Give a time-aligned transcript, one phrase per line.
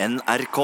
[0.00, 0.58] NRK.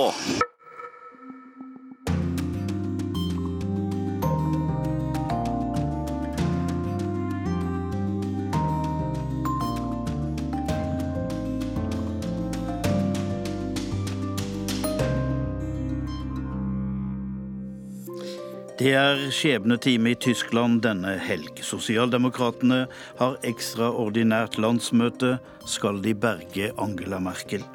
[18.79, 21.59] Det er skjebnetime i Tyskland denne helg.
[21.59, 22.85] Sosialdemokratene
[23.19, 25.41] har ekstraordinært landsmøte.
[25.67, 27.67] Skal de berge Angela Merkel?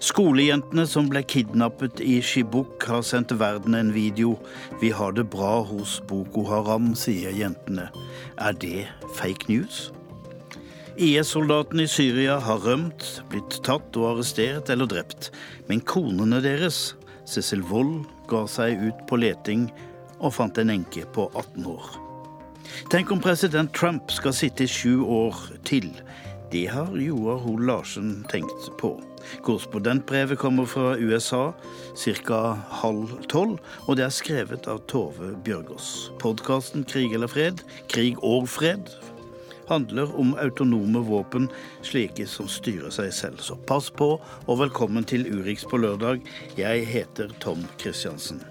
[0.00, 4.38] Skolejentene som ble kidnappet i Shibuk, har sendt verden en video.
[4.80, 7.90] Vi har det bra hos Boko Haram, sier jentene.
[8.40, 8.86] Er det
[9.18, 9.90] fake news?
[10.96, 15.28] IS-soldatene i Syria har rømt, blitt tatt og arrestert eller drept.
[15.68, 16.94] Men konene deres,
[17.28, 19.68] Cecil Wold, ga seg ut på leting
[20.16, 21.92] og fant en enke på 18 år.
[22.88, 25.92] Tenk om president Trump skal sitte i sju år til.
[26.48, 28.96] Det har Joar Hoel Larsen tenkt på.
[29.46, 31.52] Korrespondentbrevet kommer fra USA
[31.96, 32.40] ca.
[32.82, 36.10] halv tolv, og det er skrevet av Tove Bjørgaas.
[36.22, 38.92] Podkasten Krig eller fred, krig og fred,
[39.70, 41.48] handler om autonome våpen,
[41.86, 43.42] slike som styrer seg selv.
[43.44, 46.24] Så pass på, og velkommen til Urix på lørdag.
[46.58, 48.42] Jeg heter Tom Christiansen.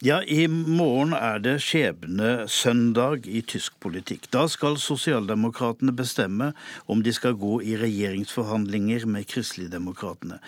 [0.00, 4.30] Ja, i morgen er det skjebnesøndag i tysk politikk.
[4.32, 6.54] Da skal sosialdemokratene bestemme
[6.88, 10.38] om de skal gå i regjeringsforhandlinger med kristeligdemokratene.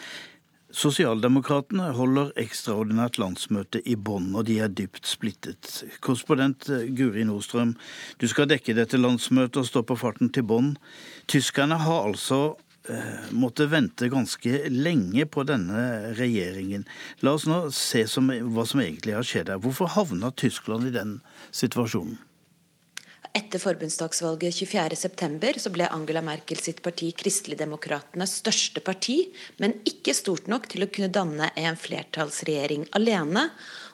[0.72, 5.82] Sosialdemokratene holder ekstraordinært landsmøte i Bonn, og de er dypt splittet.
[6.00, 7.76] Korrespondent Guri Nordstrøm,
[8.24, 10.78] du skal dekke dette landsmøtet og stå på farten til Bonn.
[11.28, 12.71] Tyskerne har altså Eh,
[13.30, 16.82] måtte vente ganske lenge på denne regjeringen.
[17.22, 19.62] La oss nå se som, hva som egentlig har skjedd her.
[19.62, 21.18] Hvorfor havna Tyskland i den
[21.54, 22.18] situasjonen?
[23.32, 29.22] Etter forbundsdagsvalget 24.9 ble Angela Merkel sitt parti Kristeligdemokratenes største parti,
[29.56, 33.46] men ikke stort nok til å kunne danne en flertallsregjering alene.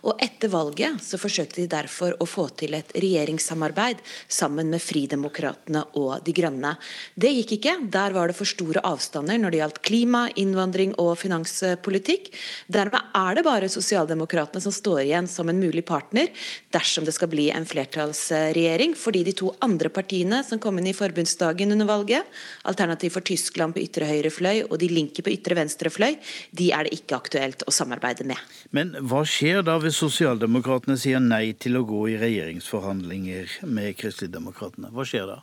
[0.07, 5.85] Og etter valget så forsøkte de derfor å få til et regjeringssamarbeid sammen med Fridemokratene
[5.99, 6.75] og De Grønne.
[7.19, 7.75] Det gikk ikke.
[7.91, 12.31] Der var det for store avstander når det gjaldt klima, innvandring og finanspolitikk.
[12.71, 16.31] Dermed er det bare Sosialdemokratene som står igjen som en mulig partner
[16.75, 20.97] dersom det skal bli en flertallsregjering, fordi de to andre partiene som kom inn i
[20.97, 22.27] forbundsdagen under valget,
[22.69, 26.19] Alternativ for Tyskland på ytre høyre fløy og De Linke på ytre venstre fløy,
[26.53, 28.41] de er det ikke aktuelt å samarbeide med.
[28.75, 34.91] Men hva skjer da hvis Sosialdemokratene sier nei til å gå i regjeringsforhandlinger med Kristeligdemokratene?
[34.93, 35.39] Hva skjer da?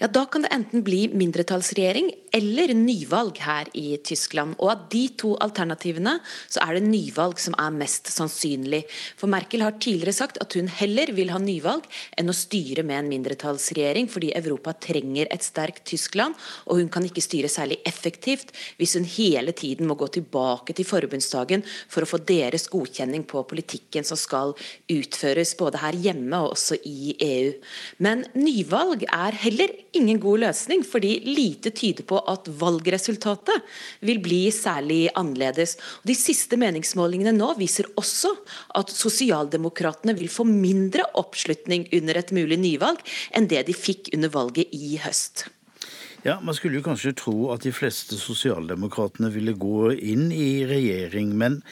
[0.00, 4.54] Ja, da kan det enten bli mindretallsregjering eller nyvalg her i Tyskland.
[4.56, 6.14] Og av de to alternativene
[6.48, 8.86] så er det nyvalg som er mest sannsynlig.
[9.20, 11.84] For Merkel har tidligere sagt at hun heller vil ha nyvalg
[12.16, 17.04] enn å styre med en mindretallsregjering, fordi Europa trenger et sterkt Tyskland, og hun kan
[17.04, 22.08] ikke styre særlig effektivt hvis hun hele tiden må gå tilbake til forbundsdagen for å
[22.08, 24.56] få deres godkjenning på politikken som skal
[24.88, 27.52] utføres både her hjemme og også i EU.
[28.00, 33.62] Men nyvalg er heller ingen god løsning, fordi lite tyder på at valgresultatet
[34.06, 35.76] vil bli særlig annerledes.
[36.06, 38.32] De siste meningsmålingene nå viser også
[38.78, 43.02] at sosialdemokratene vil få mindre oppslutning under et mulig nyvalg
[43.36, 45.48] enn det de fikk under valget i høst.
[46.24, 51.32] Ja, Man skulle jo kanskje tro at de fleste sosialdemokratene ville gå inn i regjering,
[51.32, 51.62] men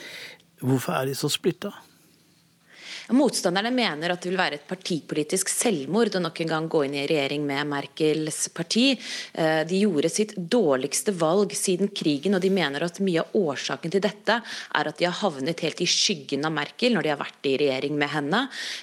[0.64, 1.74] hvorfor er de så splitta?
[3.08, 6.96] Motstanderne mener at det vil være et partipolitisk selvmord å nok en gang gå inn
[6.98, 8.90] i regjering med Merkels parti.
[9.32, 13.94] Eh, de gjorde sitt dårligste valg siden krigen, og de mener at mye av årsaken
[13.94, 17.20] til dette er at de har havnet helt i skyggen av Merkel når de har
[17.22, 18.42] vært i regjering med henne.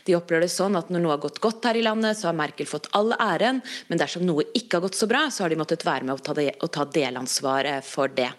[0.10, 2.40] De opplever det sånn at når noe har gått godt her i landet, så har
[2.40, 3.62] Merkel fått all æren,
[3.92, 6.72] men dersom noe ikke har gått så bra, så har de måttet være med å
[6.74, 8.32] ta, delansvaret for det.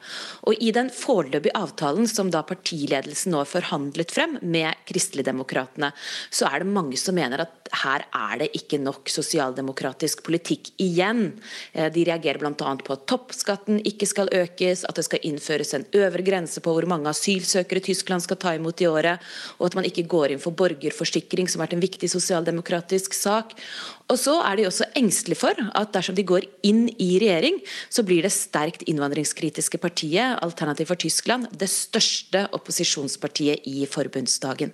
[0.50, 5.92] Og I den foreløpige avtalen som da partiledelsen nå forhandlet frem med Kristeligdemokratene, Demokratene,
[6.30, 11.34] så er det mange som mener at her er det ikke nok sosialdemokratisk politikk igjen.
[11.72, 12.52] Eh, de reagerer bl.a.
[12.54, 16.86] på at toppskatten ikke skal økes, at det skal innføres en øvre grense på hvor
[16.88, 19.22] mange asylsøkere Tyskland skal ta imot i året,
[19.58, 23.56] og at man ikke går inn for borgerforsikring, som har vært en viktig sosialdemokratisk sak.
[24.06, 27.58] Og så er de også engstelige for at dersom de går inn i regjering,
[27.90, 34.70] så blir det sterkt innvandringskritiske partiet, Alternativ for Tyskland, det største opposisjonspartiet i forbundsdagen.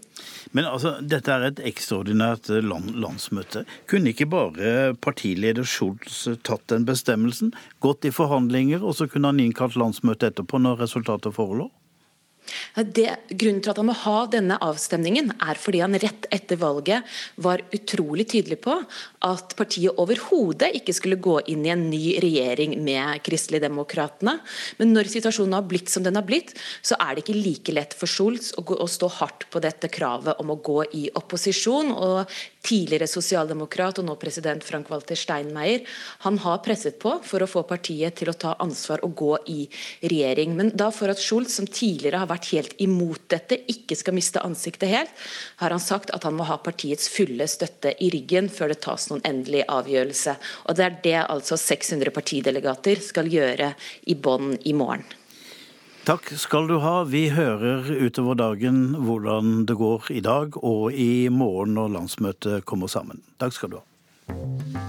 [0.52, 3.64] Men altså, dette er et ekstraordinært land, landsmøte.
[3.90, 7.52] Kunne ikke bare partileder Scholz tatt den bestemmelsen,
[7.84, 11.70] gått i forhandlinger, og så kunne han innkalt landsmøte etterpå når resultatet forelå?
[12.74, 17.08] Det, grunnen til at han må ha denne avstemningen, er fordi han rett etter valget
[17.44, 18.74] var utrolig tydelig på
[19.28, 24.38] at partiet overhodet ikke skulle gå inn i en ny regjering med Kristeligdemokratene.
[24.80, 26.54] Men når situasjonen har blitt som den har blitt,
[26.84, 29.90] så er det ikke like lett for Scholz å, gå, å stå hardt på dette
[29.92, 31.92] kravet om å gå i opposisjon.
[31.92, 35.82] og Tidligere sosialdemokrat og nå president Frank-Walter Steinmeier
[36.22, 39.60] han har presset på for å få partiet til å ta ansvar og gå i
[40.04, 40.54] regjering.
[40.56, 44.42] Men da for at Scholz, som tidligere har vært helt imot dette, ikke skal miste
[44.42, 45.24] ansiktet helt,
[45.60, 49.08] har han sagt at han må ha partiets fulle støtte i ryggen før det tas
[49.10, 50.36] noen endelig avgjørelse.
[50.68, 53.74] Og Det er det altså 600 partidelegater skal gjøre
[54.06, 55.04] i Bonn i morgen.
[56.02, 57.04] Takk skal du ha.
[57.06, 62.90] Vi hører utover dagen hvordan det går i dag og i morgen når landsmøtet kommer
[62.90, 63.22] sammen.
[63.38, 64.81] Takk skal du ha.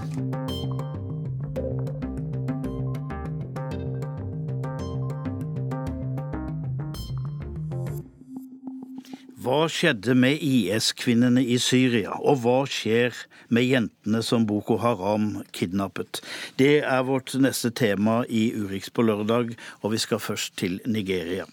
[9.44, 13.12] Hva skjedde med IS-kvinnene i Syria, og hva skjer
[13.52, 16.22] med jentene som Boko Haram kidnappet?
[16.56, 19.52] Det er vårt neste tema i Urix på lørdag,
[19.82, 21.44] og vi skal først til Nigeria.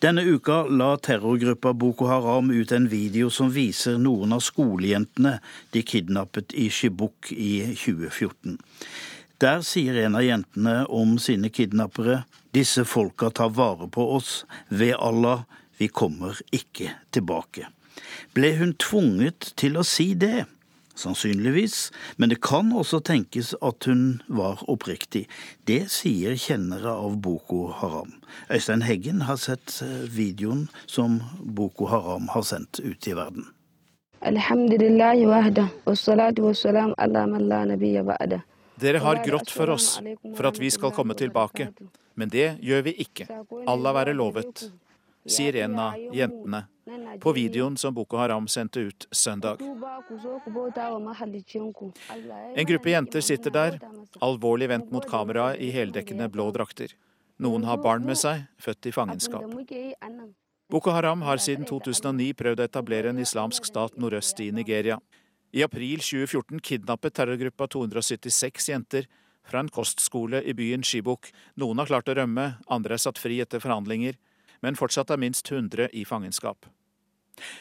[0.00, 5.34] Denne uka la terrorgruppa Boko Haram ut en video som viser noen av skolejentene
[5.76, 8.56] de kidnappet i Shibuk i 2014.
[9.44, 12.22] Der sier en av jentene om sine kidnappere
[12.56, 15.44] disse folka tar vare på oss, ved Allah,
[15.78, 17.68] vi kommer ikke tilbake.
[18.36, 20.46] Ble hun tvunget til å si det?
[20.96, 25.26] Sannsynligvis, men det kan også tenkes at hun var oppriktig.
[25.68, 28.14] Det sier kjennere av Boko Haram.
[28.48, 33.44] Øystein Heggen har sett eh, videoen som Boko Haram har sendt ut i verden.
[38.80, 40.00] Dere har grått for oss,
[40.32, 41.68] for at vi skal komme tilbake.
[42.16, 43.28] Men det gjør vi ikke.
[43.68, 44.70] Allah være lovet
[45.30, 46.64] sier en av jentene
[47.20, 49.62] på videoen som Boko Haram sendte ut søndag.
[52.54, 53.78] En gruppe jenter sitter der,
[54.22, 56.94] alvorlig vendt mot kameraet i heldekkende blå drakter.
[57.42, 59.44] Noen har barn med seg, født i fangenskap.
[60.70, 64.98] Boko Haram har siden 2009 prøvd å etablere en islamsk stat nordøst i Nigeria.
[65.54, 69.06] I april 2014 kidnappet terrorgruppa 276 jenter
[69.46, 71.30] fra en kostskole i byen Shibuk.
[71.60, 74.18] Noen har klart å rømme, andre er satt fri etter forhandlinger
[74.66, 76.66] men fortsatt er minst 100 i fangenskap.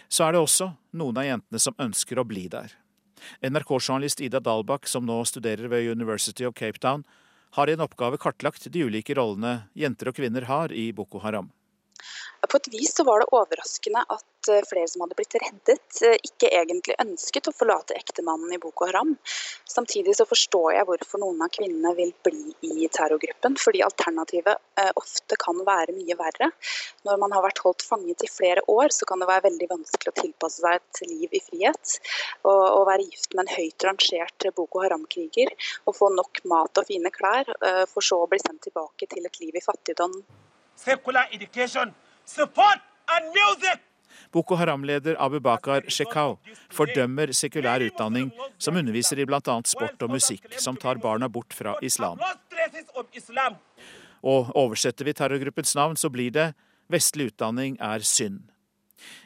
[0.09, 2.73] Så er det også noen av jentene som ønsker å bli der.
[3.45, 7.05] NRK-journalist Ida Dalbakk, som nå studerer ved University of Cape Town,
[7.55, 11.51] har i en oppgave kartlagt de ulike rollene jenter og kvinner har i Boko Haram.
[12.49, 16.17] På et vis så var det overraskende at eh, flere som hadde blitt reddet, eh,
[16.27, 19.15] ikke egentlig ønsket å forlate ektemannen i Boko Haram.
[19.69, 24.91] Samtidig så forstår jeg hvorfor noen av kvinnene vil bli i terrorgruppen, fordi alternativet eh,
[25.01, 26.51] ofte kan være mye verre.
[27.07, 30.13] Når man har vært holdt fanget i flere år, så kan det være veldig vanskelig
[30.13, 31.97] å tilpasse seg et liv i frihet.
[32.45, 35.51] Å være gift med en høyt rangert Boko Haram-kriger
[35.85, 37.49] og få nok mat og fine klær,
[37.91, 40.19] for så å bli sendt tilbake til et liv i fattigdom.
[40.75, 41.93] Secular education
[42.25, 43.81] support and music.
[44.31, 46.37] Boko Haram-leder Abu Bakar Shekau
[46.73, 49.39] fordømmer sekulær utdanning som underviser i bl.a.
[49.63, 52.19] sport og musikk, som tar barna bort fra islam.
[54.25, 56.53] Og oversetter vi terrorgruppens navn, så blir det
[56.89, 58.49] 'vestlig utdanning er synd'.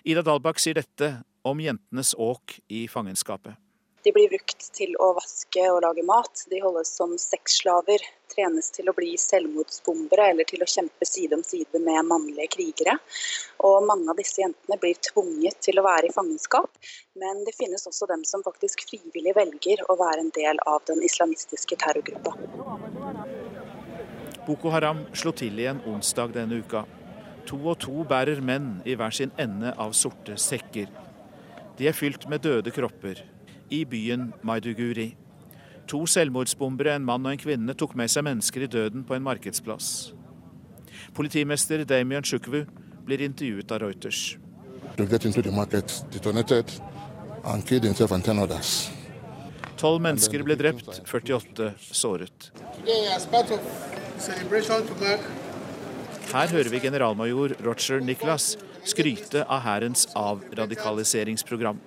[0.06, 3.56] Ida Dalbakk sier dette om jentenes åk i fangenskapet.
[4.04, 6.46] De blir brukt til å vaske og lage mat.
[6.52, 11.44] De holdes som sexslaver, trenes til å bli selvmordsbombere eller til å kjempe side om
[11.44, 12.96] side med mannlige krigere.
[13.68, 16.72] Og mange av disse jentene blir tvunget til å være i fangenskap,
[17.20, 21.04] men det finnes også dem som faktisk frivillig velger å være en del av den
[21.04, 22.36] islamistiske terrorgruppa.
[24.48, 26.86] Boko Haram slo til igjen onsdag denne uka.
[27.50, 30.88] To og to bærer menn i hver sin ende av sorte sekker.
[31.80, 33.22] De er fylt med døde kropper,
[33.70, 35.16] i byen Maiduguri.
[35.90, 39.26] To selvmordsbombere, en mann og en kvinne, tok med seg mennesker i døden på en
[39.26, 40.12] markedsplass.
[41.18, 42.66] Politimester Damian Sjukvu
[43.06, 44.38] blir intervjuet av Reuters.
[49.80, 52.50] Tolv mennesker ble drept, 48 såret.
[56.30, 61.80] Her hører vi generalmajor Roger Nicholas skryte av hærens avradikaliseringsprogram.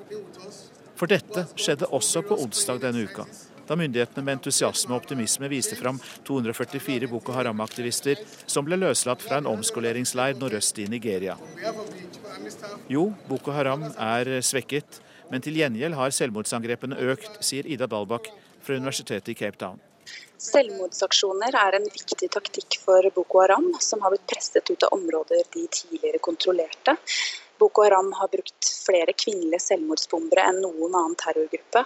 [1.03, 3.25] For dette skjedde også på onsdag denne uka,
[3.67, 5.97] da myndighetene med entusiasme og optimisme viste fram
[6.29, 11.35] 244 Boko Haram-aktivister som ble løslatt fra en omskoleringsleir nordøst i Nigeria.
[12.87, 15.03] Jo, Boko Haram er svekket,
[15.35, 18.31] men til gjengjeld har selvmordsangrepene økt, sier Ida Dalbakk
[18.63, 19.83] fra Universitetet i Cape Town.
[20.43, 25.51] Selvmordsaksjoner er en viktig taktikk for Boko Haram, som har blitt presset ut av områder
[25.51, 26.95] de tidligere kontrollerte.
[27.63, 31.85] Boko Haram har brukt flere kvinnelige selvmordsbombere enn noen annen terrorgruppe.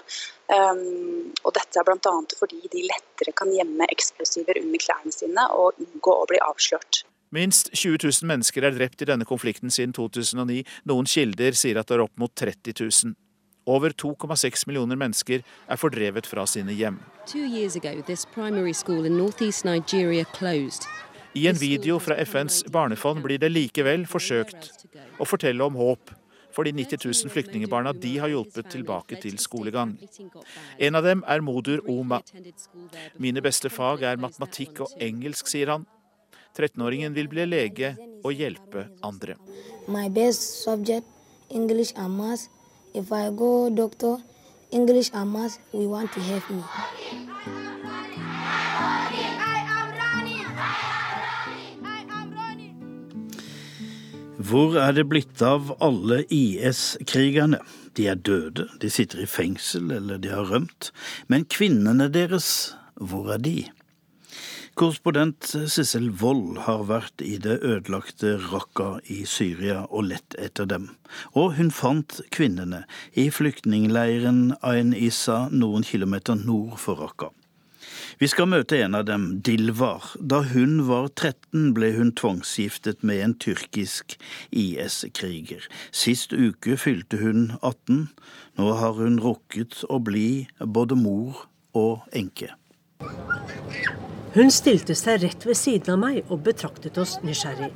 [0.49, 2.15] Um, og dette er bl.a.
[2.39, 7.03] fordi de lettere kan gjemme eksplosiver under klærne sine og unngå å bli avslørt.
[7.37, 10.63] Minst 20 000 mennesker er drept i denne konflikten siden 2009.
[10.89, 13.17] Noen kilder sier at det er opp mot 30 000.
[13.67, 17.01] Over 2,6 millioner mennesker er fordrevet fra sine hjem.
[21.37, 24.71] I en video fra FNs barnefond blir det likevel forsøkt
[25.21, 26.15] å fortelle om håp
[26.57, 29.93] for de 90 000 flyktningebarna de har hjulpet tilbake til skolegang.
[30.81, 32.23] En av dem er Modur Oma.
[33.21, 35.85] Mine beste fag er matematikk og engelsk, sier han.
[36.57, 37.93] 13-åringen vil bli lege
[38.25, 39.37] og hjelpe andre.
[39.93, 41.05] My best subject,
[41.53, 41.93] English
[43.77, 44.25] doctor,
[44.73, 47.26] English and.
[54.47, 57.59] Hvor er det blitt av alle IS-krigerne?
[57.99, 60.91] De er døde, de sitter i fengsel eller de har rømt.
[61.27, 63.57] Men kvinnene deres, hvor er de?
[64.77, 70.91] Korrespondent Sissel Wold har vært i det ødelagte Raqqa i Syria og lett etter dem.
[71.33, 72.85] Og hun fant kvinnene
[73.17, 77.33] i flyktningleiren Ain Issa noen kilometer nord for Raqqa.
[78.17, 80.15] Vi skal møte en av dem, Dilvar.
[80.17, 84.15] Da hun var 13 ble hun tvangsgiftet med en tyrkisk
[84.57, 85.67] IS-kriger.
[85.93, 88.07] Sist uke fylte hun 18.
[88.57, 91.45] Nå har hun rukket å bli både mor
[91.77, 92.55] og enke.
[94.33, 97.69] Hun stilte seg rett ved siden av meg og betraktet oss nysgjerrig.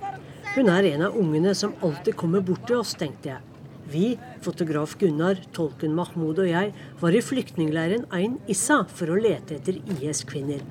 [0.55, 3.50] Hun er en av ungene som alltid kommer bort til oss, tenkte jeg.
[3.91, 6.71] Vi, fotograf Gunnar, tolken Mahmoud og jeg,
[7.01, 10.63] var i flyktningleiren Ain Issa for å lete etter IS-kvinner.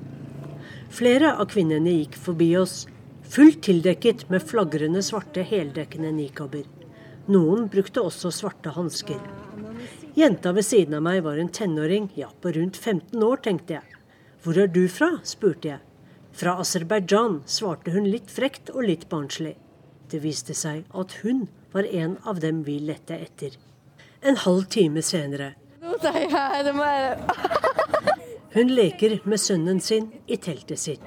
[0.90, 2.86] Flere av kvinnene gikk forbi oss,
[3.28, 6.64] fullt tildekket med flagrende svarte heldekkende nikaber.
[7.30, 9.20] Noen brukte også svarte hansker.
[10.16, 13.98] Jenta ved siden av meg var en tenåring, ja, på rundt 15 år, tenkte jeg.
[14.40, 15.18] Hvor er du fra?
[15.28, 15.84] spurte jeg.
[16.32, 19.58] Fra Aserbajdsjan, svarte hun litt frekt og litt barnslig.
[20.10, 23.54] Det viste seg at hun var en av dem vi lette etter.
[24.20, 25.54] En halv time senere
[28.54, 31.00] Hun leker med sønnen sin i teltet sitt.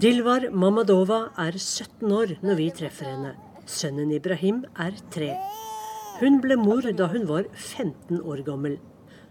[0.00, 3.32] Dilvar Mamadova er 17 år når vi treffer henne.
[3.66, 5.30] Sønnen Ibrahim er tre.
[6.20, 8.76] Hun ble mor da hun var 15 år gammel.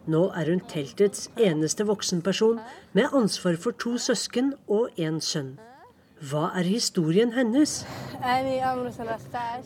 [0.09, 2.59] Nå er hun teltets eneste voksenperson
[2.97, 5.55] med ansvar for to søsken og en sønn.
[6.23, 7.81] Hva er historien hennes?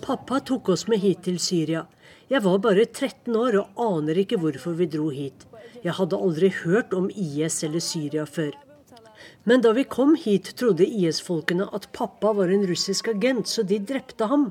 [0.01, 1.84] Pappa tok oss med hit til Syria.
[2.29, 5.46] Jeg var bare 13 år og aner ikke hvorfor vi dro hit.
[5.84, 8.58] Jeg hadde aldri hørt om IS eller Syria før.
[9.46, 13.79] Men da vi kom hit, trodde IS-folkene at pappa var en russisk agent, så de
[13.79, 14.50] drepte ham.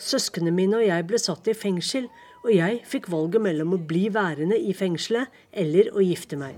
[0.00, 2.06] Søsknene mine og jeg ble satt i fengsel,
[2.44, 6.54] og jeg fikk valget mellom å bli værende i fengselet eller å gifte meg.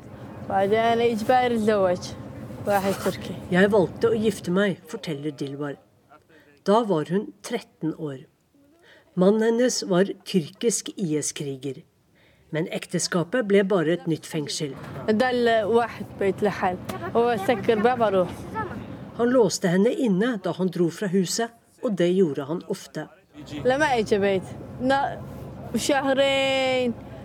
[3.50, 5.80] Jeg valgte å gifte meg, forteller Dilbar.
[6.62, 8.20] Da var hun 13 år.
[9.18, 11.82] Mannen hennes var tyrkisk IS-kriger.
[12.54, 14.76] Men ekteskapet ble bare et nytt fengsel.
[19.18, 21.50] Han låste henne inne da han dro fra huset,
[21.82, 23.08] og det gjorde han ofte.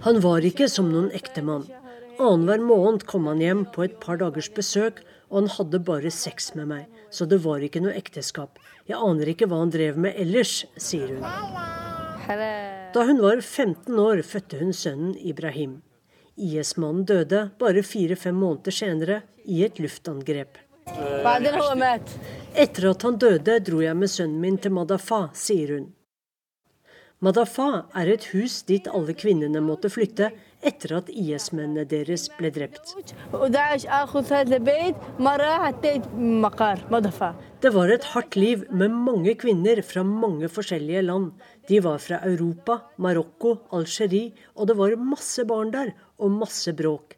[0.08, 1.68] Han var ikke som noen ektemann.
[2.18, 6.54] Annenhver måned kom han hjem på et par dagers besøk, og han hadde bare sex
[6.56, 8.60] med meg, så det var ikke noe ekteskap.
[8.88, 11.26] Jeg aner ikke hva han drev med ellers, sier hun.
[12.94, 15.82] Da hun var 15 år, fødte hun sønnen Ibrahim.
[16.38, 20.60] IS-mannen døde bare fire-fem måneder senere i et luftangrep.
[22.56, 25.88] Etter at han døde, dro jeg med sønnen min til Madafa, sier hun.
[27.18, 30.28] Madafa er et hus dit alle kvinnene måtte flytte
[30.62, 32.92] etter at IS-mennene deres ble drept.
[37.66, 41.32] Det var et hardt liv med mange kvinner fra mange forskjellige land.
[41.66, 47.18] De var fra Europa, Marokko, Algerie, og det var masse barn der, og masse bråk.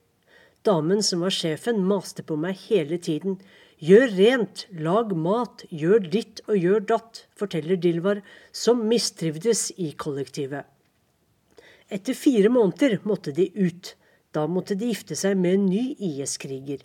[0.64, 3.36] Damen som var sjefen, maste på meg hele tiden.
[3.80, 8.18] Gjør rent, lag mat, gjør ditt og gjør datt, forteller Dilvar,
[8.52, 10.68] som mistrivdes i kollektivet.
[11.88, 13.94] Etter fire måneder måtte de ut.
[14.36, 16.84] Da måtte de gifte seg med en ny IS-kriger.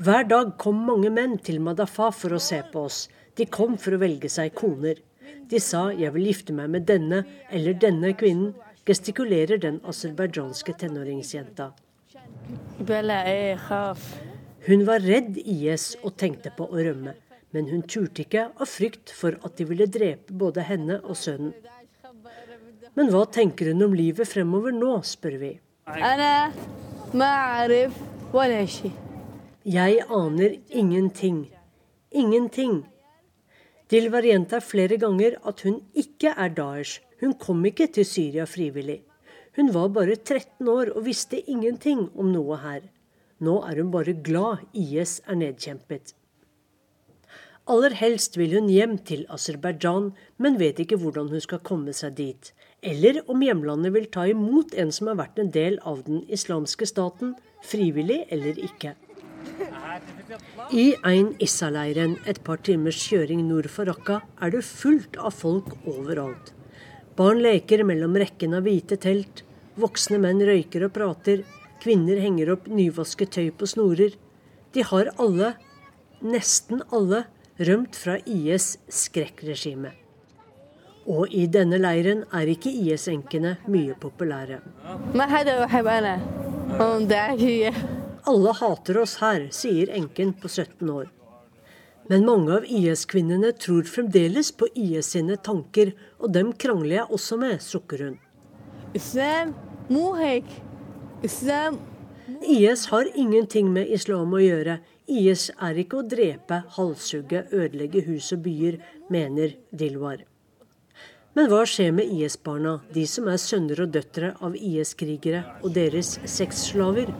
[0.00, 3.02] Hver dag kom mange menn til Madafa for å se på oss.
[3.36, 5.04] De kom for å velge seg koner.
[5.50, 8.54] De sa 'jeg vil gifte meg med denne eller denne kvinnen'.
[8.86, 11.74] gestikulerer den aserbajdsjanske tenåringsjenta.
[14.66, 17.14] Hun var redd IS og tenkte på å rømme,
[17.54, 21.54] men hun turte ikke av frykt for at de ville drepe både henne og sønnen.
[22.98, 25.52] Men hva tenker hun om livet fremover nå, spør vi.
[29.64, 31.44] Jeg aner ingenting.
[32.10, 32.80] Ingenting.
[33.90, 37.00] Dilvar gjentar flere ganger at hun ikke er Daesh.
[37.20, 39.00] Hun kom ikke til Syria frivillig.
[39.60, 42.86] Hun var bare 13 år og visste ingenting om noe her.
[43.44, 46.14] Nå er hun bare glad IS er nedkjempet.
[47.68, 50.06] Aller helst vil hun hjem til Aserbajdsjan,
[50.40, 52.48] men vet ikke hvordan hun skal komme seg dit.
[52.80, 56.88] Eller om hjemlandet vil ta imot en som har vært en del av den islamske
[56.88, 58.94] staten, frivillig eller ikke.
[60.72, 65.76] I Ein Issa-leiren, et par timers kjøring nord for Raqqa, er det fullt av folk
[65.84, 66.54] overalt.
[67.20, 69.44] Barn leker mellom rekken av hvite telt.
[69.80, 71.44] Voksne menn røyker og prater.
[71.80, 74.16] Kvinner henger opp nyvasket tøy på snorer.
[74.74, 75.54] De har alle,
[76.20, 77.24] nesten alle,
[77.60, 79.94] rømt fra IS' skrekkregime.
[81.10, 84.60] Og i denne leiren er ikke IS-enkene mye populære.
[88.30, 91.08] Alle hater oss her, sier enken på 17 år.
[92.10, 97.40] Men mange av IS-kvinnene tror fremdeles på IS sine tanker, og dem krangler jeg også
[97.40, 98.16] med, sukker hun.
[102.46, 104.76] IS har ingenting med islam å gjøre.
[105.10, 108.78] IS er ikke å drepe, halshugge, ødelegge hus og byer,
[109.10, 110.22] mener Dilwar.
[111.34, 116.20] Men hva skjer med IS-barna, de som er sønner og døtre av IS-krigere og deres
[116.22, 117.10] sexslaver?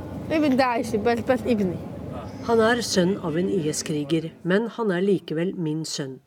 [2.47, 6.21] Han er sønn av en IS-kriger, men han er likevel min sønn.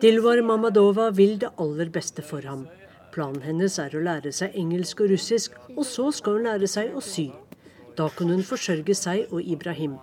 [0.00, 2.62] Dilwar Mamadova vil det aller beste for ham.
[3.12, 6.94] Planen hennes er å lære seg engelsk og russisk, og så skal hun lære seg
[6.96, 7.26] å sy.
[7.98, 9.98] Da kan hun forsørge seg og Ibrahim.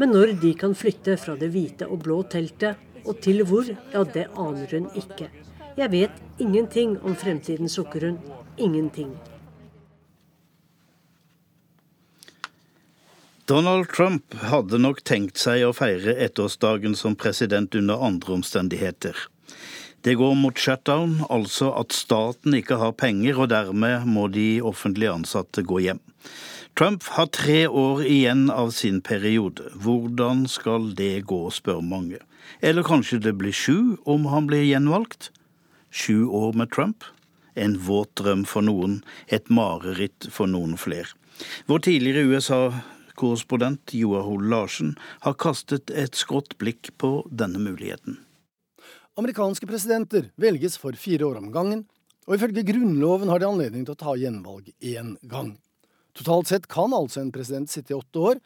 [0.00, 4.04] Men når de kan flytte fra det hvite og blå teltet, og til hvor, ja,
[4.16, 5.28] det aner hun ikke.
[5.76, 8.16] Jeg vet ingenting om fremtiden, sukker hun.
[8.56, 9.12] Ingenting.
[13.50, 19.16] Donald Trump hadde nok tenkt seg å feire ettårsdagen som president under andre omstendigheter.
[20.06, 25.08] Det går mot shutdown, altså at staten ikke har penger, og dermed må de offentlig
[25.10, 25.98] ansatte gå hjem.
[26.78, 29.66] Trump har tre år igjen av sin periode.
[29.74, 32.22] Hvordan skal det gå, spør mange.
[32.62, 35.32] Eller kanskje det blir sju om han blir gjenvalgt?
[35.90, 37.02] Sju år med Trump?
[37.58, 41.10] En våt drøm for noen, et mareritt for noen flere.
[41.66, 42.28] Vår tidligere
[43.20, 48.18] USA-korrespondent Joar Hoel Larsen har kastet et skrått blikk på denne muligheten.
[49.16, 51.84] Amerikanske presidenter velges for fire år om gangen,
[52.26, 55.58] og ifølge Grunnloven har de anledning til å ta gjenvalg én gang.
[56.16, 58.40] Totalt sett kan altså en president sitte i åtte år.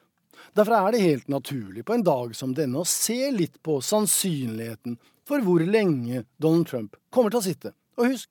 [0.54, 4.98] Derfor er det helt naturlig på en dag som denne å se litt på sannsynligheten
[5.28, 7.74] for hvor lenge Donald Trump kommer til å sitte.
[7.96, 8.30] Og husk,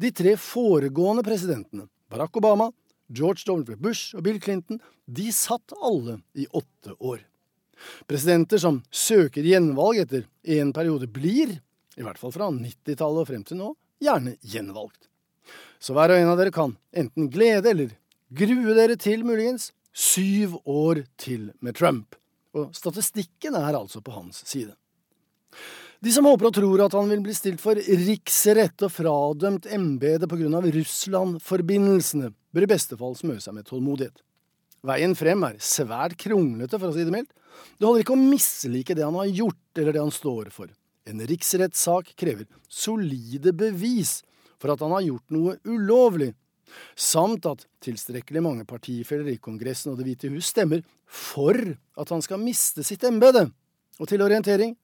[0.00, 2.70] de tre foregående presidentene, Barack Obama,
[3.08, 3.76] George W.
[3.76, 7.22] Bush og Bill Clinton, de satt alle i åtte år.
[8.10, 10.26] Presidenter som søker gjenvalg etter
[10.58, 11.58] en periode, blir,
[11.96, 15.08] i hvert fall fra 90-tallet og frem til nå, gjerne gjenvalgt.
[15.78, 17.94] Så hver og en av dere kan enten glede eller
[18.34, 22.18] grue dere til, muligens, syv år til med Trump.
[22.58, 24.74] Og statistikken er altså på hans side.
[25.98, 30.30] De som håper og tror at han vil bli stilt for riksrett og fradømt embetet
[30.30, 30.60] pga.
[30.62, 34.22] Russland-forbindelsene, bør i beste fall smøre seg med tålmodighet.
[34.86, 37.34] Veien frem er svært kronglete, for å si det mildt.
[37.74, 40.70] Det holder ikke å mislike det han har gjort eller det han står for.
[41.08, 44.20] En riksrettssak krever solide bevis
[44.62, 46.30] for at han har gjort noe ulovlig,
[46.94, 52.22] samt at tilstrekkelig mange partifeller i Kongressen og Det hvite hus stemmer for at han
[52.22, 53.48] skal miste sitt embete.
[53.98, 54.76] Og til orientering,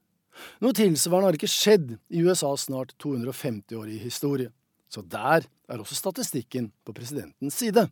[0.65, 4.51] noe tilsvarende har ikke skjedd i USAs snart 250-årige historie.
[4.91, 7.89] Så der er også statistikken på presidentens side.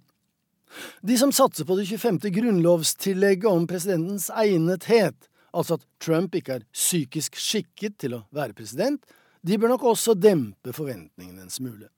[1.05, 2.20] De som satser på det 25.
[2.33, 9.02] grunnlovstillegget om presidentens egnethet, altså at Trump ikke er psykisk skikket til å være president,
[9.42, 11.90] de bør nok også dempe forventningene en smule.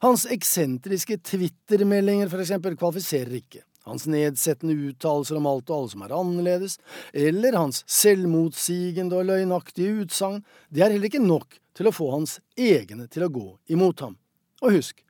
[0.00, 3.64] Hans eksentriske Twitter-meldinger for eksempel kvalifiserer ikke.
[3.86, 6.76] Hans nedsettende uttalelser om alt og alle som er annerledes,
[7.14, 10.42] eller hans selvmotsigende og løgnaktige utsagn,
[10.74, 14.16] det er heller ikke nok til å få hans egne til å gå imot ham.
[14.64, 15.04] Og husk,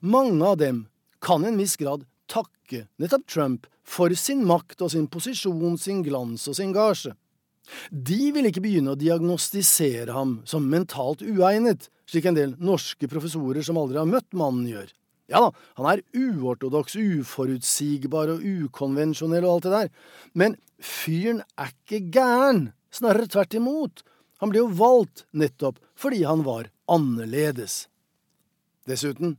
[0.00, 0.84] mange av dem
[1.24, 6.04] kan i en viss grad takke nettopp Trump for sin makt og sin posisjon, sin
[6.04, 7.14] glans og sin gasje.
[7.90, 13.64] De vil ikke begynne å diagnostisere ham som mentalt uegnet, slik en del norske professorer
[13.64, 14.92] som aldri har møtt mannen, gjør.
[15.28, 19.90] Ja da, han er uortodoks, uforutsigbar og ukonvensjonell og alt det der,
[20.32, 24.02] men fyren er ikke gæren, snarere tvert imot.
[24.40, 27.86] Han ble jo valgt nettopp fordi han var annerledes.
[28.88, 29.36] Dessuten,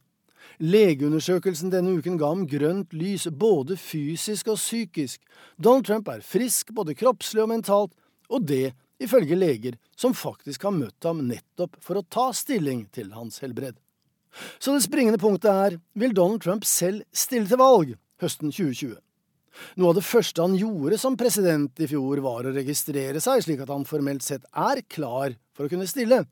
[0.62, 5.24] legeundersøkelsen denne uken ga ham grønt lys både fysisk og psykisk.
[5.58, 7.96] Donald Trump er frisk både kroppslig og mentalt,
[8.30, 13.16] og det ifølge leger som faktisk har møtt ham nettopp for å ta stilling til
[13.16, 13.80] hans helbred.
[14.60, 18.98] Så det springende punktet er, vil Donald Trump selv stille til valg høsten 2020?
[19.80, 23.64] Noe av det første han gjorde som president i fjor, var å registrere seg, slik
[23.64, 26.24] at han formelt sett er klar for å kunne stille.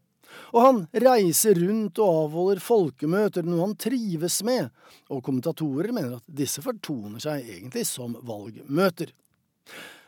[0.53, 4.69] Og han reiser rundt og avholder folkemøter, noe han trives med,
[5.11, 9.13] og kommentatorer mener at disse fortoner seg egentlig som valgmøter.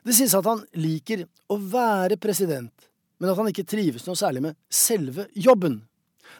[0.05, 2.71] Det sies at han liker å være president,
[3.19, 5.81] men at han ikke trives noe særlig med selve jobben.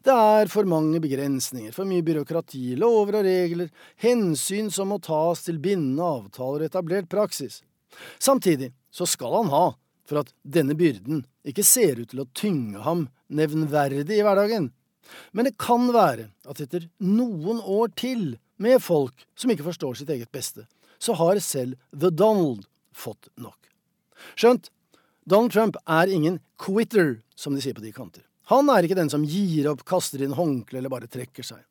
[0.06, 3.70] Det er for mange begrensninger, for mye byråkrati, lover og regler,
[4.02, 7.62] hensyn som må tas til bindende avtaler og etablert praksis.
[8.22, 9.66] Samtidig så skal han ha
[10.10, 14.72] for at denne byrden ikke ser ut til å tynge ham nevnverdig i hverdagen.
[15.34, 20.12] Men det kan være at etter noen år til med folk som ikke forstår sitt
[20.14, 20.66] eget beste,
[21.00, 23.58] så har selv The Donald fått nok.
[24.36, 24.70] Skjønt,
[25.30, 28.26] Donald Trump er ingen quitter, som de sier på de kanter.
[28.50, 31.62] Han er ikke den som gir opp, kaster inn håndkle eller bare trekker seg.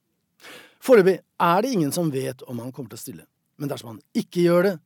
[0.84, 3.24] Foreløpig er det ingen som vet om han kommer til å stille,
[3.58, 4.76] men dersom han ikke gjør det,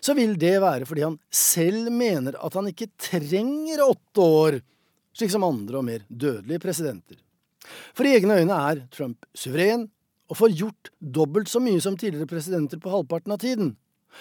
[0.00, 4.56] så vil det være fordi han selv mener at han ikke trenger åtte år,
[5.14, 7.20] slik som andre og mer dødelige presidenter.
[7.96, 9.86] For i egne øyne er Trump suveren
[10.32, 13.74] og får gjort dobbelt så mye som tidligere presidenter på halvparten av tiden.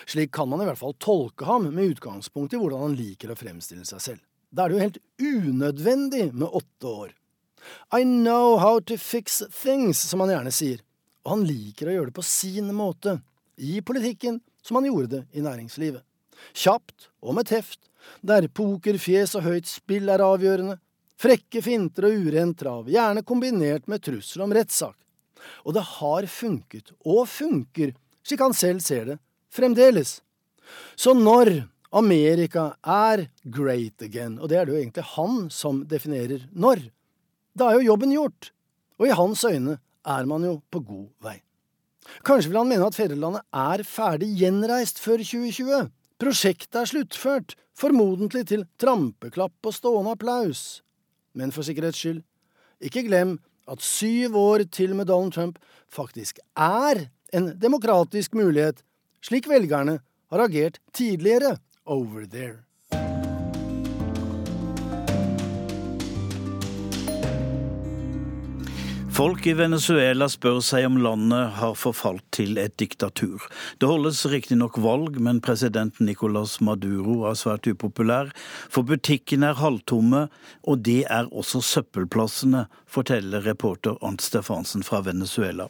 [0.10, 3.40] Slik kan man i hvert fall tolke ham med utgangspunkt i hvordan han liker å
[3.40, 4.24] fremstille seg selv.
[4.54, 5.02] Da er det jo helt
[5.50, 7.12] unødvendig med åtte år.
[7.96, 10.82] I know how to fix things, som han gjerne sier,
[11.24, 13.18] og han liker å gjøre det på sin måte,
[13.58, 16.04] i politikken som han gjorde det i næringslivet.
[16.54, 17.80] Kjapt og med teft,
[18.22, 20.78] der pokerfjes og høyt spill er avgjørende,
[21.20, 24.98] frekke finter og urent trav, gjerne kombinert med trussel om rettssak.
[25.64, 29.18] Og det har funket, og funker, slik han selv ser det,
[29.54, 30.20] fremdeles.
[30.96, 31.64] Så når
[31.94, 36.88] Amerika er great again, og det er det jo egentlig han som definerer når,
[37.54, 38.50] da er jo jobben gjort,
[38.98, 41.36] og i hans øyne er man jo på god vei.
[42.26, 45.92] Kanskje vil han mene at fedrelandet er ferdig gjenreist før 2020.
[46.20, 50.82] Prosjektet er sluttført, formodentlig til trampeklapp og stående applaus.
[51.38, 52.24] Men for sikkerhets skyld,
[52.84, 53.38] ikke glem
[53.70, 55.62] at syv år til med Donald Trump
[55.94, 58.82] faktisk er en demokratisk mulighet
[59.24, 60.00] slik velgerne
[60.34, 62.66] har agert tidligere over there.
[69.14, 73.44] Folk i Venezuela spør seg om landet har forfalt til et diktatur.
[73.78, 78.32] Det holdes riktignok valg, men president Nicolas Maduro er svært upopulær.
[78.74, 80.24] For butikkene er halvtomme,
[80.66, 85.70] og det er også søppelplassene, forteller reporter Arnt Stefansen fra Venezuela.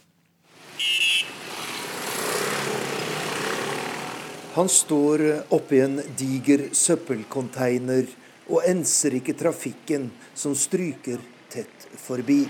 [4.53, 8.05] Han står oppi en diger søppelcontainer
[8.53, 12.43] og enser ikke trafikken som stryker tett forbi.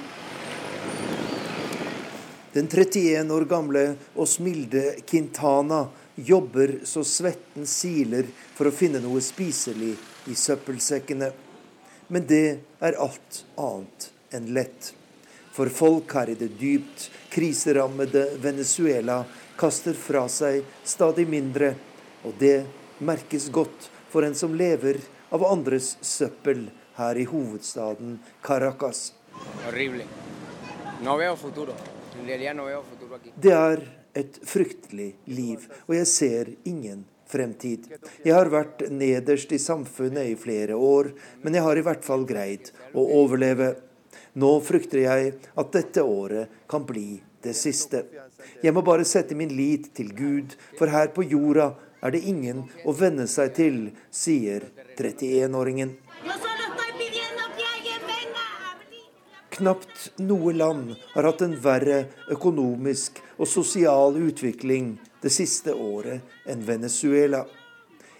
[2.51, 3.83] Den 31 år gamle
[4.19, 5.85] Osmilde Quintana
[6.15, 9.93] jobber så svetten siler for å finne noe spiselig
[10.27, 11.31] i søppelsekkene.
[12.11, 12.43] Men det
[12.83, 14.91] er alt annet enn lett.
[15.55, 19.21] For folk her i det dypt kriserammede Venezuela
[19.55, 21.71] kaster fra seg stadig mindre
[22.23, 22.65] og det
[23.03, 24.99] merkes godt for en som lever
[25.33, 29.13] av andres søppel her i hovedstaden Caracas.
[33.35, 33.81] Det er
[34.13, 37.01] et fryktelig liv, og jeg ser ingen
[37.33, 37.87] fremtid.
[38.23, 41.09] Jeg har vært nederst i samfunnet i flere år,
[41.41, 43.73] men jeg har i hvert fall greid å overleve.
[44.37, 48.05] Nå frykter jeg at dette året kan bli det siste.
[48.63, 52.65] Jeg må bare sette min lit til Gud, for her på jorda er det ingen
[52.83, 53.77] å venne seg til,
[54.11, 55.95] sier 31-åringen.
[59.53, 61.99] Knapt noe land har hatt en verre
[62.33, 67.43] økonomisk og sosial utvikling det siste året enn Venezuela.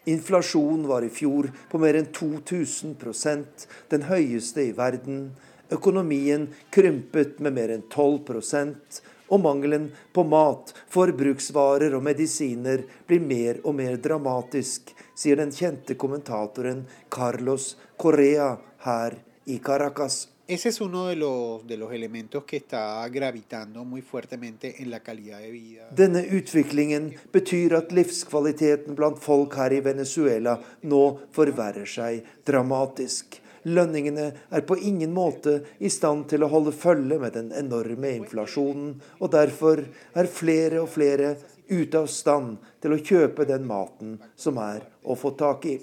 [0.05, 5.31] Inflasjon var i fjor på mer enn 2000% den høyeste i verden.
[5.73, 9.01] Økonomien krympet med mer enn 12
[9.33, 15.97] og mangelen på mat, forbruksvarer og medisiner blir mer og mer dramatisk, sier den kjente
[15.99, 18.53] kommentatoren Carlos Correa
[18.85, 20.27] her i Caracas.
[20.45, 24.99] Ese es uno de los, de los elementos que está gravitando muy fuertemente en la
[24.99, 25.87] calidad de vida.
[25.95, 33.39] Denne utviklingen betyr at livskvaliteten blant folk her i Venezuela nå forverrer seg dramatisk.
[33.63, 38.97] Lønningene er på ingen måte i stand til å holde følge med den enorme inflasjonen,
[39.23, 39.85] og derfor
[40.19, 41.35] er flere og flere
[41.69, 45.77] ute av stand til å kjøpe den maten som er å få tak i.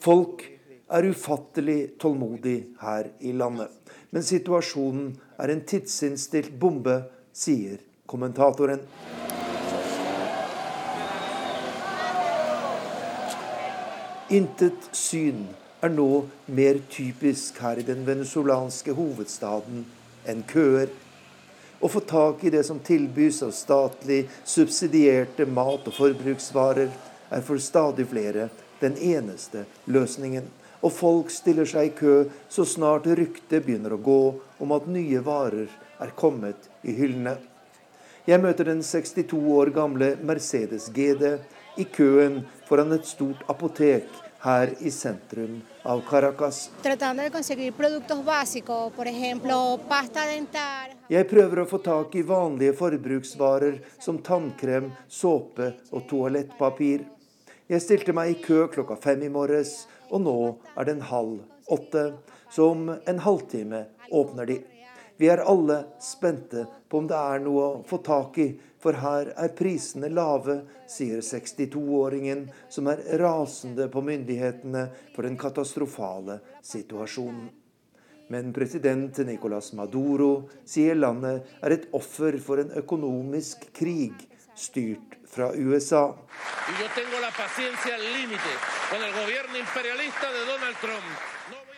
[0.00, 0.44] Folk
[0.90, 3.72] er ufattelig tålmodig her i landet,
[4.10, 6.98] men situasjonen er en tidsinnstilt bombe,
[7.32, 8.84] sier kommentatoren.
[14.30, 15.48] Intet syn
[15.80, 19.84] er nå mer typisk her i den venezuelanske hovedstaden
[20.28, 20.90] enn køer.
[21.80, 26.90] Å få tak i det som tilbys av statlig subsidierte mat- og forbruksvarer,
[27.30, 30.48] er for stadig flere den eneste løsningen.
[30.82, 32.14] Og folk stiller seg i kø
[32.48, 34.22] så snart ryktet begynner å gå
[34.60, 35.68] om at nye varer
[36.00, 37.36] er kommet i hyllene.
[38.28, 41.38] Jeg møter den 62 år gamle Mercedes GD
[41.80, 44.08] i køen foran et stort apotek
[44.40, 46.70] her i sentrum av Caracas.
[51.10, 57.04] Jeg prøver å få tak i vanlige forbruksvarer som tannkrem, såpe og toalettpapir.
[57.70, 60.38] Jeg stilte meg i kø klokka fem i morges, og nå
[60.74, 62.12] er den halv åtte.
[62.50, 64.56] Så om en halvtime åpner de.
[65.20, 68.46] Vi er alle spente på om det er noe å få tak i,
[68.80, 76.38] for her er prisene lave, sier 62-åringen, som er rasende på myndighetene for den katastrofale
[76.64, 77.50] situasjonen.
[78.32, 84.14] Men president Nicolas Maduro sier landet er et offer for en økonomisk krig
[84.56, 86.14] styrt fra USA.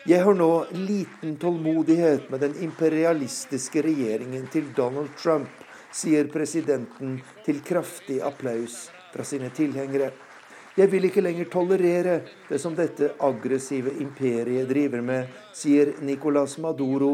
[0.02, 5.46] Jeg har nå liten tålmodighet med den imperialistiske regjeringen til Donald Trump,
[5.94, 10.08] sier presidenten til kraftig applaus fra sine tilhengere.
[10.74, 12.16] Jeg vil ikke lenger tolerere
[12.48, 17.12] det som dette aggressive imperiet driver med, sier Nicolas Maduro,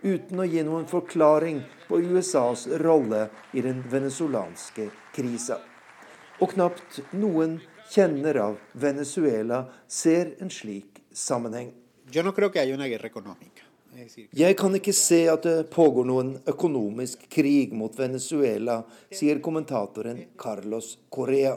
[0.00, 5.60] uten å gi noen forklaring på USAs rolle i den venezuelanske krisa.
[6.40, 7.58] Og knapt noen
[7.92, 11.74] kjenner av Venezuela ser en slik sammenheng.
[14.30, 18.80] Jeg kan ikke se at det pågår noen økonomisk krig mot Venezuela,
[19.12, 21.56] sier kommentatoren Carlos Correa.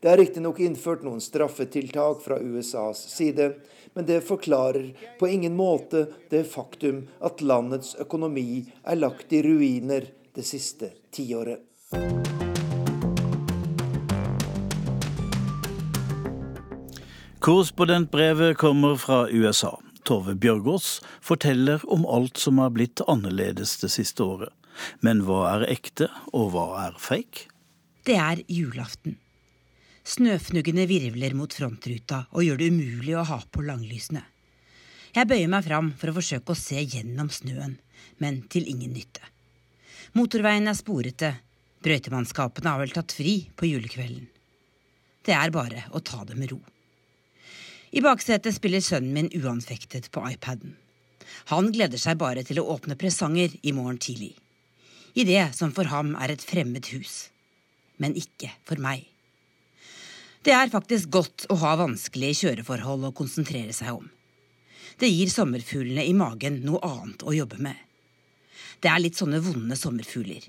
[0.00, 3.52] Det er riktignok innført noen straffetiltak fra USAs side,
[3.94, 10.06] men det forklarer på ingen måte det faktum at landets økonomi er lagt i ruiner
[10.34, 11.64] det siste tiåret.
[17.48, 19.80] Korrespondentbrevet kommer fra USA.
[20.04, 24.52] Tove Bjørgaas forteller om alt som har blitt annerledes det siste året.
[25.00, 27.48] Men hva er ekte, og hva er fake?
[28.04, 29.16] Det er julaften.
[30.04, 34.26] Snøfnuggene virvler mot frontruta og gjør det umulig å ha på langlysene.
[35.16, 37.78] Jeg bøyer meg fram for å forsøke å se gjennom snøen,
[38.20, 39.24] men til ingen nytte.
[40.20, 41.38] Motorveien er sporete,
[41.80, 44.34] brøytemannskapene har vel tatt fri på julekvelden.
[45.24, 46.66] Det er bare å ta det med ro.
[47.90, 50.74] I baksetet spiller sønnen min uanfektet på iPaden.
[51.48, 54.34] Han gleder seg bare til å åpne presanger i morgen tidlig.
[55.16, 57.28] I det som for ham er et fremmed hus.
[57.96, 59.06] Men ikke for meg.
[60.44, 64.06] Det er faktisk godt å ha vanskelige kjøreforhold å konsentrere seg om.
[64.98, 67.76] Det gir sommerfuglene i magen noe annet å jobbe med.
[68.78, 70.44] Det er litt sånne vonde sommerfugler,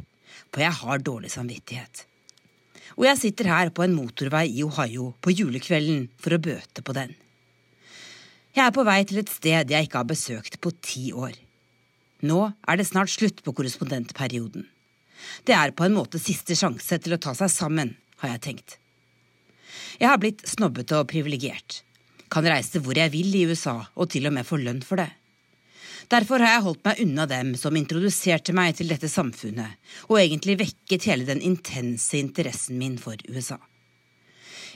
[0.51, 2.03] for jeg har dårlig samvittighet.
[2.97, 6.95] Og jeg sitter her på en motorvei i Ohio på julekvelden for å bøte på
[6.97, 7.15] den.
[8.59, 11.31] Jeg er på vei til et sted jeg ikke har besøkt på ti år.
[12.27, 14.65] Nå er det snart slutt på korrespondentperioden.
[15.47, 18.75] Det er på en måte siste sjanse til å ta seg sammen, har jeg tenkt.
[19.95, 21.85] Jeg har blitt snobbete og privilegert.
[22.27, 25.07] Kan reise hvor jeg vil i USA, og til og med få lønn for det.
[26.11, 29.79] Derfor har jeg holdt meg unna dem som introduserte meg til dette samfunnet,
[30.11, 33.61] og egentlig vekket hele den intense interessen min for USA.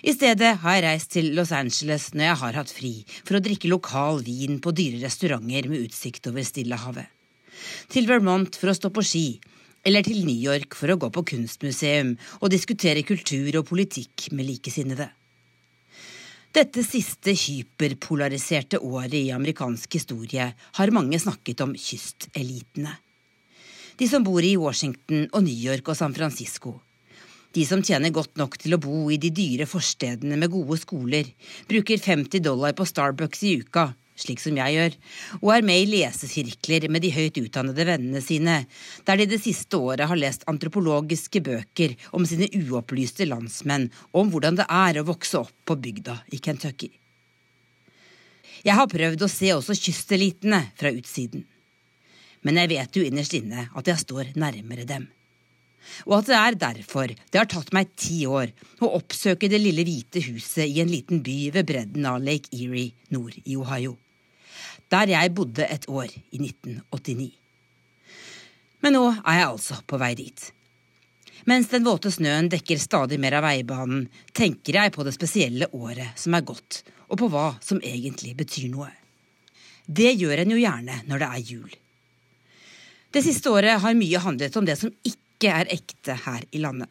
[0.04, 2.92] I stedet har jeg reist til Los Angeles når jeg har hatt fri,
[3.24, 7.08] for å drikke lokal vin på dyre restauranter med utsikt over Stillehavet.
[7.88, 9.28] Til Vermont for å stå på ski,
[9.88, 14.50] eller til New York for å gå på kunstmuseum og diskutere kultur og politikk med
[14.52, 15.08] likesinnede.
[16.54, 23.00] Dette siste hyperpolariserte året i amerikansk historie har mange snakket om kystelitene.
[23.96, 26.82] De som bor i Washington og New York og San Francisco.
[27.54, 31.28] De som tjener godt nok til å bo i de dyre forstedene med gode skoler,
[31.70, 34.98] bruker 50 dollar på Starbucks i uka, slik som jeg gjør,
[35.42, 38.64] og er med i lesesirkler med de høyt utdannede vennene sine,
[39.06, 44.34] der de det siste året har lest antropologiske bøker om sine uopplyste landsmenn, og om
[44.34, 46.90] hvordan det er å vokse opp på bygda i Kentucky.
[48.64, 51.46] Jeg har prøvd å se også kystelitene fra utsiden,
[52.44, 55.12] men jeg vet jo innerst inne at jeg står nærmere dem.
[56.08, 59.86] Og at det er derfor det har tatt meg ti år å oppsøke det lille
[59.88, 63.98] hvite huset i en liten by ved bredden av Lake Erie nord i Ohio
[64.94, 67.32] der jeg bodde et år i 1989.
[68.84, 70.50] Men nå er jeg altså på vei dit.
[71.50, 76.20] Mens den våte snøen dekker stadig mer av veibanen, tenker jeg på det spesielle året
[76.20, 78.92] som er gått, og på hva som egentlig betyr noe.
[79.84, 81.74] Det gjør en jo gjerne når det er jul.
[83.14, 86.90] Det siste året har mye handlet om det som ikke er ekte her i landet.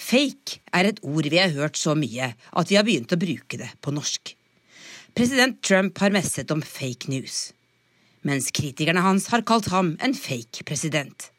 [0.00, 3.60] Fake er et ord vi har hørt så mye at vi har begynt å bruke
[3.60, 4.34] det på norsk.
[5.16, 7.50] President Trump har messet om fake news,
[8.22, 11.30] mens kritikerne hans har kalt ham en fake president.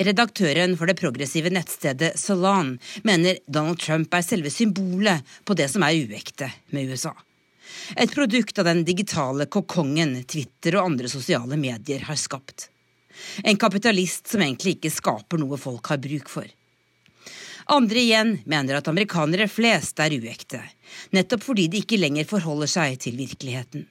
[0.00, 5.84] Redaktøren for det progressive nettstedet Salon mener Donald Trump er selve symbolet på det som
[5.84, 7.12] er uekte med USA.
[7.96, 12.68] Et produkt av den digitale kokongen Twitter og andre sosiale medier har skapt.
[13.44, 16.48] En kapitalist som egentlig ikke skaper noe folk har bruk for.
[17.70, 20.58] Andre igjen mener at amerikanere flest er uekte,
[21.14, 23.84] nettopp fordi de ikke lenger forholder seg til virkeligheten.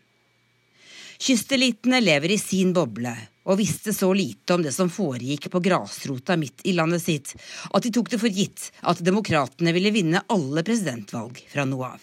[1.19, 3.11] Kystelitene lever i sin boble
[3.49, 7.33] og visste så lite om det som foregikk på grasrota midt i landet sitt,
[7.71, 11.99] at de tok det for gitt at demokratene ville vinne alle presidentvalg fra nå av.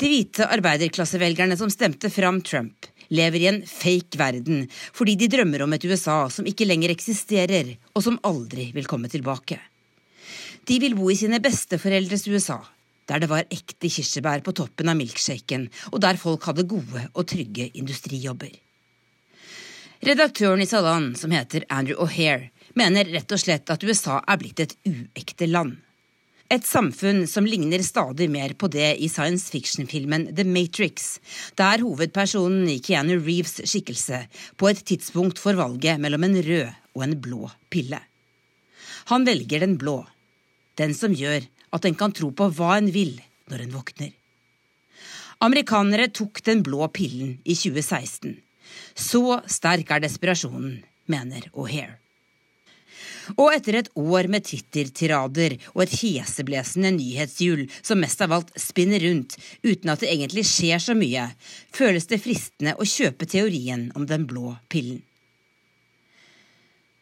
[0.00, 5.64] De hvite arbeiderklassevelgerne som stemte fram Trump, lever i en fake verden fordi de drømmer
[5.64, 9.58] om et USA som ikke lenger eksisterer, og som aldri vil komme tilbake.
[10.68, 12.60] De vil bo i sine besteforeldres USA,
[13.10, 17.26] der det var ekte kirsebær på toppen av milkshaken, og der folk hadde gode og
[17.26, 18.52] trygge industrijobber.
[20.00, 24.62] Redaktøren i Salan, som heter Andrew O'Hare, mener rett og slett at USA er blitt
[24.62, 25.74] et uekte land.
[26.50, 31.20] Et samfunn som ligner stadig mer på det i science fiction-filmen The Matrix,
[31.54, 34.24] der hovedpersonen i Keanu Reeves' skikkelse
[34.58, 38.00] på et tidspunkt får valget mellom en rød og en blå pille.
[39.14, 40.00] Han velger den blå,
[40.74, 43.14] den som gjør at en kan tro på hva en vil
[43.46, 44.10] når en våkner.
[45.46, 48.34] Amerikanere tok den blå pillen i 2016.
[48.98, 51.99] Så sterk er desperasjonen, mener O'Hare.
[53.36, 59.02] Og etter et år med Twitter-tirader og et heseblesende nyhetshjul som mest av alt spinner
[59.04, 61.28] rundt uten at det egentlig skjer så mye,
[61.74, 65.02] føles det fristende å kjøpe teorien om den blå pillen.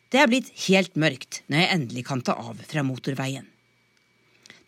[0.09, 3.45] Det er blitt helt mørkt når jeg endelig kan ta av fra motorveien.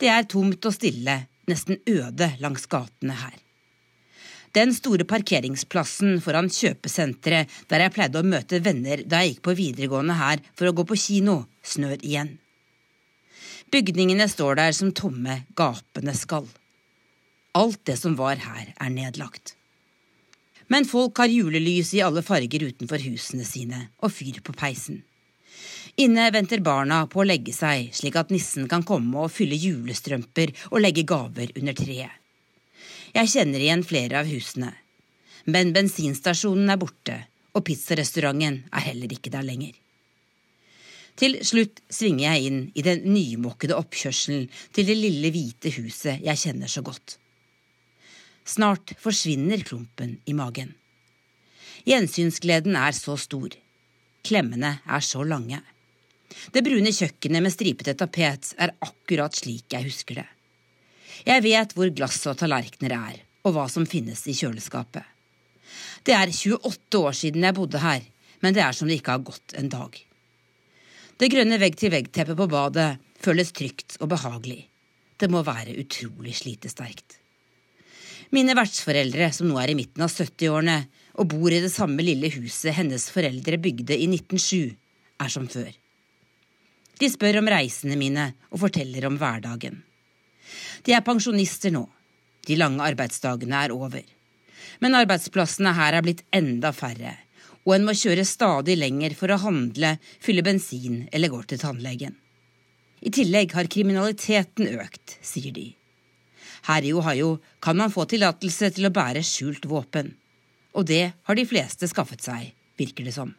[0.01, 1.17] Det er tomt og stille,
[1.49, 3.39] nesten øde langs gatene her.
[4.57, 9.55] Den store parkeringsplassen foran kjøpesenteret der jeg pleide å møte venner da jeg gikk på
[9.61, 11.37] videregående her for å gå på kino,
[11.71, 12.37] snør igjen.
[13.71, 16.49] Bygningene står der som tomme, gapende skall.
[17.55, 19.55] Alt det som var her, er nedlagt.
[20.71, 25.03] Men folk har julelys i alle farger utenfor husene sine, og fyr på peisen.
[25.99, 30.55] Inne venter barna på å legge seg, slik at nissen kan komme og fylle julestrømper
[30.71, 32.15] og legge gaver under treet.
[33.11, 34.71] Jeg kjenner igjen flere av husene.
[35.51, 37.17] Men bensinstasjonen er borte,
[37.57, 39.75] og pizzarestauranten er heller ikke der lenger.
[41.21, 46.41] Til slutt svinger jeg inn i den nymokkede oppkjørselen til det lille hvite huset jeg
[46.41, 47.19] kjenner så godt.
[48.49, 50.73] Snart forsvinner klumpen i magen.
[51.85, 53.53] Gjensynsgleden er så stor.
[54.25, 55.61] Klemmene er så lange.
[56.55, 60.29] Det brune kjøkkenet med stripete tapet er akkurat slik jeg husker det.
[61.27, 65.05] Jeg vet hvor glass og tallerkener er, og hva som finnes i kjøleskapet.
[66.05, 68.07] Det er 28 år siden jeg bodde her,
[68.41, 69.99] men det er som det ikke har gått en dag.
[71.21, 74.63] Det grønne vegg-til-vegg-teppet på badet føles trygt og behagelig.
[75.21, 77.19] Det må være utrolig slitesterkt.
[78.33, 80.79] Mine vertsforeldre, som nå er i midten av 70-årene
[81.21, 84.73] og bor i det samme lille huset hennes foreldre bygde i 1907,
[85.21, 85.75] er som før.
[87.01, 89.83] De spør om reisene mine og forteller om hverdagen.
[90.87, 91.85] De er pensjonister nå.
[92.49, 94.07] De lange arbeidsdagene er over.
[94.81, 97.19] Men arbeidsplassene her er blitt enda færre,
[97.67, 102.17] og en må kjøre stadig lenger for å handle, fylle bensin eller gå til tannlegen.
[103.01, 105.71] I tillegg har kriminaliteten økt, sier de.
[106.69, 110.13] Her i Ohio kan man få tillatelse til å bære skjult våpen.
[110.77, 113.33] Og det har de fleste skaffet seg, virker det som.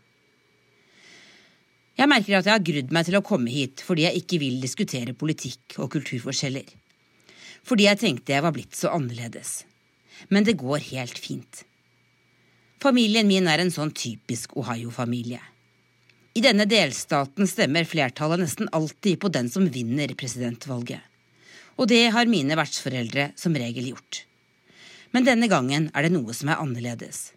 [1.99, 4.61] Jeg merker at jeg har grudd meg til å komme hit fordi jeg ikke vil
[4.63, 6.65] diskutere politikk og kulturforskjeller.
[7.67, 9.61] Fordi jeg tenkte jeg var blitt så annerledes.
[10.33, 11.61] Men det går helt fint.
[12.81, 15.37] Familien min er en sånn typisk Ohio-familie.
[16.33, 21.03] I denne delstaten stemmer flertallet nesten alltid på den som vinner presidentvalget.
[21.77, 24.23] Og det har mine vertsforeldre som regel gjort.
[25.13, 27.35] Men denne gangen er det noe som er annerledes.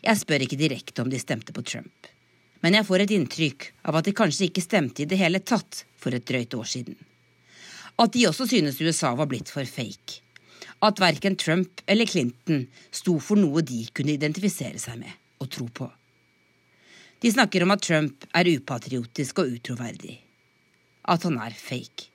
[0.00, 2.08] Jeg spør ikke direkte om de stemte på Trump,
[2.64, 5.84] men jeg får et inntrykk av at de kanskje ikke stemte i det hele tatt
[6.00, 6.96] for et drøyt år siden.
[8.00, 10.21] At de også synes USA var blitt for fake.
[10.82, 15.66] At verken Trump eller Clinton sto for noe de kunne identifisere seg med og tro
[15.70, 15.86] på.
[17.22, 20.16] De snakker om at Trump er upatriotisk og utroverdig.
[21.06, 22.08] At han er fake.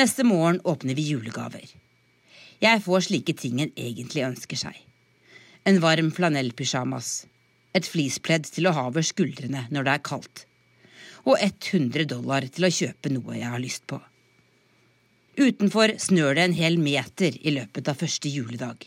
[0.00, 1.68] Neste morgen åpner vi julegaver.
[2.64, 4.78] Jeg får slike ting en egentlig ønsker seg.
[5.68, 7.26] En varm flanellpysjamas.
[7.76, 10.44] Et fleecepledd til å ha over skuldrene når det er kaldt.
[11.28, 14.00] Og 100 dollar til å kjøpe noe jeg har lyst på.
[15.34, 18.84] Utenfor snør det en hel meter i løpet av første juledag.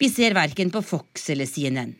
[0.00, 1.92] Vi ser verken på Fox eller CNN.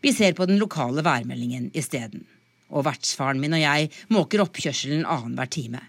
[0.00, 2.24] Vi ser på den lokale værmeldingen isteden.
[2.70, 5.82] Og vertsfaren min og jeg måker oppkjørselen annenhver time.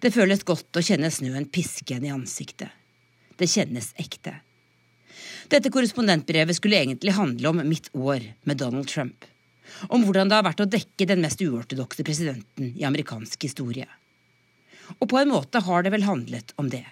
[0.00, 2.70] Det føles godt å kjenne snøen piske en i ansiktet.
[3.36, 4.38] Det kjennes ekte.
[5.50, 9.26] Dette korrespondentbrevet skulle egentlig handle om mitt år med Donald Trump.
[9.88, 13.88] Om hvordan det har vært å dekke den mest uortodokse presidenten i amerikansk historie.
[15.00, 16.84] Og på en måte har det vel handlet om det.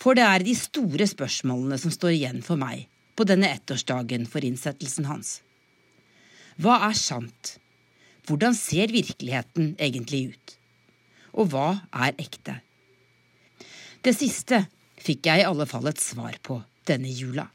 [0.00, 4.44] For det er de store spørsmålene som står igjen for meg på denne ettårsdagen for
[4.44, 5.38] innsettelsen hans.
[6.60, 7.56] Hva er sant?
[8.26, 10.54] Hvordan ser virkeligheten egentlig ut?
[11.34, 12.58] Og hva er ekte?
[14.04, 14.64] Det siste
[15.00, 17.46] fikk jeg i alle fall et svar på denne jula.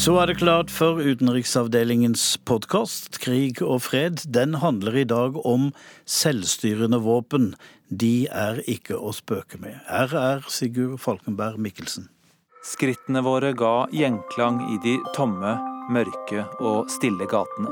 [0.00, 4.22] Så er det klart for utenriksavdelingens podkast Krig og fred.
[4.32, 5.66] Den handler i dag om
[6.08, 7.50] selvstyrende våpen.
[7.92, 9.76] De er ikke å spøke med.
[9.90, 12.06] Her er Sigurd Falkenberg Mikkelsen.
[12.64, 15.52] Skrittene våre ga gjenklang i de tomme,
[15.92, 17.68] mørke og stille gatene.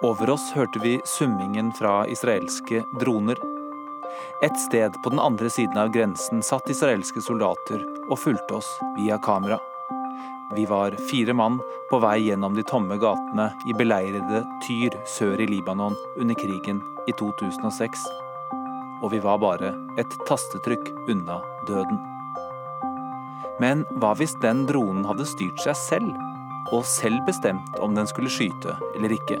[0.00, 3.36] Over oss hørte vi summingen fra israelske droner.
[4.48, 9.20] Et sted på den andre siden av grensen satt israelske soldater og fulgte oss via
[9.20, 9.60] kamera.
[10.56, 15.48] Vi var fire mann på vei gjennom de tomme gatene i beleirede Tyr sør i
[15.50, 16.78] Libanon under krigen
[17.10, 18.04] i 2006.
[19.02, 21.98] Og vi var bare et tastetrykk unna døden.
[23.58, 26.14] Men hva hvis den dronen hadde styrt seg selv,
[26.70, 29.40] og selv bestemt om den skulle skyte eller ikke?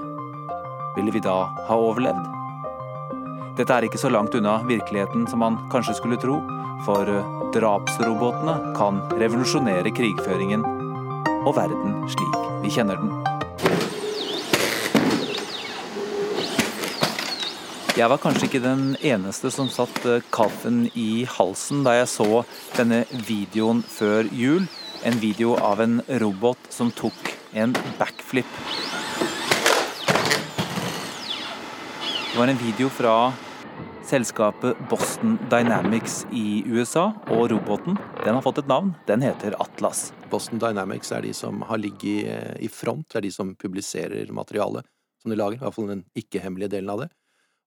[0.98, 2.26] Ville vi da ha overlevd?
[3.54, 6.40] Dette er ikke så langt unna virkeligheten som man kanskje skulle tro,
[6.82, 7.06] for
[7.54, 10.73] drapsrobotene kan revolusjonere krigføringen
[11.44, 13.12] og verden slik vi kjenner den.
[17.94, 22.40] Jeg var kanskje ikke den eneste som satt eh, kaffen i halsen da jeg så
[22.74, 24.66] denne videoen før jul.
[25.06, 28.50] En video av en robot som tok en backflip.
[32.32, 33.14] Det var en video fra
[34.02, 38.96] selskapet Boston Dynamics i USA, og roboten den har fått et navn.
[39.06, 40.08] Den heter Atlas.
[40.34, 44.86] Boston Dynamics er de som har ligget i front, det er de som publiserer materialet
[45.22, 47.10] som de lager, i hvert fall den ikke-hemmelige delen av det.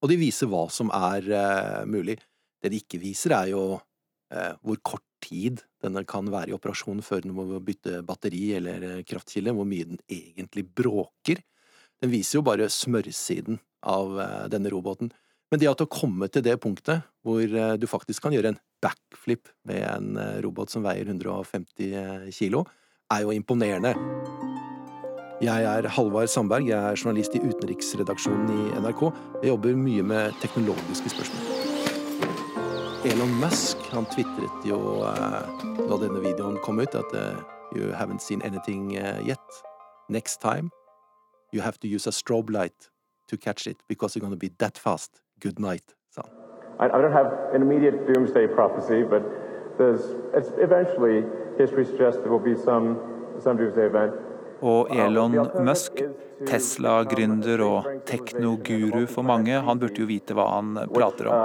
[0.03, 2.17] Og de viser hva som er uh, mulig.
[2.61, 6.99] Det de ikke viser, er jo uh, hvor kort tid denne kan være i operasjon
[7.05, 11.41] før den må bytte batteri eller kraftkilde, hvor mye den egentlig bråker.
[12.03, 13.57] Den viser jo bare smørsiden
[13.87, 14.19] av
[14.53, 15.09] denne roboten.
[15.51, 18.61] Men det at å komme til det punktet hvor eh, du faktisk kan gjøre en
[18.83, 22.65] backflip med en eh, robot som veier 150 eh, kilo,
[23.13, 23.93] er jo imponerende.
[25.41, 29.03] Jeg er Halvard Sandberg, jeg er journalist i utenriksredaksjonen i NRK.
[29.43, 31.53] Jeg jobber mye med teknologiske spørsmål.
[33.05, 37.13] Elon Musk han tvitret jo da denne videoen kom ut, at
[37.75, 39.61] You haven't seen anything yet.
[40.09, 40.71] Next time
[41.51, 42.89] you have to use a strobe light
[43.27, 45.21] to catch it because you're gonna be that fast.
[45.39, 45.93] Good night,
[46.79, 46.89] han.
[46.91, 49.23] I, don't have an immediate doomsday prophecy, but
[49.77, 50.03] there's
[50.61, 51.23] eventually
[51.57, 52.97] history suggests there will be some,
[53.39, 54.13] some doomsday event.
[54.61, 55.99] Og Elon Musk,
[56.47, 61.35] Tesla-gründer og teknoguru for mange, han burde jo vite hva han prater om.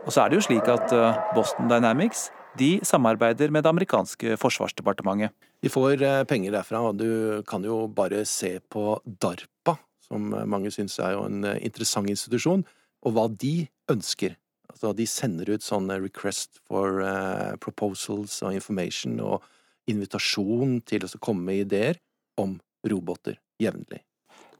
[0.00, 4.36] Og så er det jo slik at uh, Boston Dynamics de samarbeider med det amerikanske
[4.40, 5.34] forsvarsdepartementet.
[5.62, 9.76] De får uh, penger derfra, og du kan jo bare se på DARPA,
[10.06, 12.64] som mange syns er jo en interessant institusjon,
[13.06, 13.54] og hva de
[13.90, 14.36] ønsker.
[14.70, 19.46] Altså, de sender ut sånne request for uh, proposals og information og
[19.90, 21.98] invitasjon til å komme med ideer
[22.40, 24.04] om roboter jevnlig.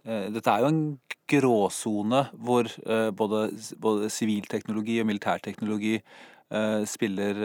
[0.04, 0.82] Eh, dette er jo en
[1.30, 7.44] gråsone hvor uh, både sivilteknologi og militærteknologi uh, spiller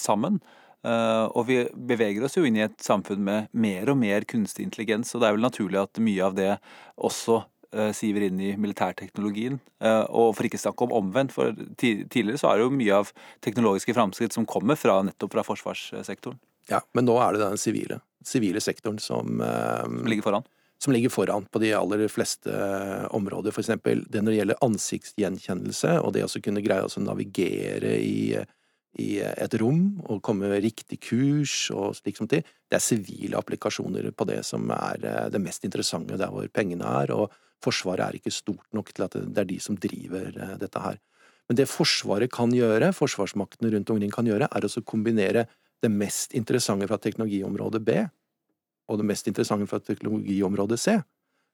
[0.00, 0.40] sammen.
[0.88, 1.56] Og vi
[1.90, 5.26] beveger oss jo inn i et samfunn med mer og mer kunstig intelligens, og det
[5.26, 6.52] er vel naturlig at mye av det
[6.94, 7.57] også Eh,
[7.92, 9.58] siver inn i militærteknologien.
[9.84, 13.10] Eh, og for ikke snakke om omvendt, for tidligere så er det jo mye av
[13.44, 16.38] teknologiske framskritt som kommer fra, nettopp fra forsvarssektoren.
[16.68, 20.46] Ja, men nå er det den sivile, sivile sektoren som, eh, som ligger foran?
[20.80, 22.52] Som ligger foran på de aller fleste
[23.10, 23.52] områder.
[23.52, 28.38] For eksempel det når det gjelder ansiktsgjenkjennelse, og det å kunne greie å navigere i,
[29.02, 32.46] i et rom og komme med riktig kurs og slik som til.
[32.70, 35.02] Det er sivile applikasjoner på det som er
[35.34, 37.10] det mest interessante der hvor pengene er.
[37.10, 37.34] og
[37.64, 40.98] Forsvaret er ikke stort nok til at det er de som driver eh, dette her.
[41.48, 45.46] Men det Forsvaret kan gjøre, forsvarsmaktene rundt omkring kan gjøre, er å kombinere
[45.82, 48.02] det mest interessante fra teknologiområde B
[48.88, 50.96] og det mest interessante fra teknologiområde C.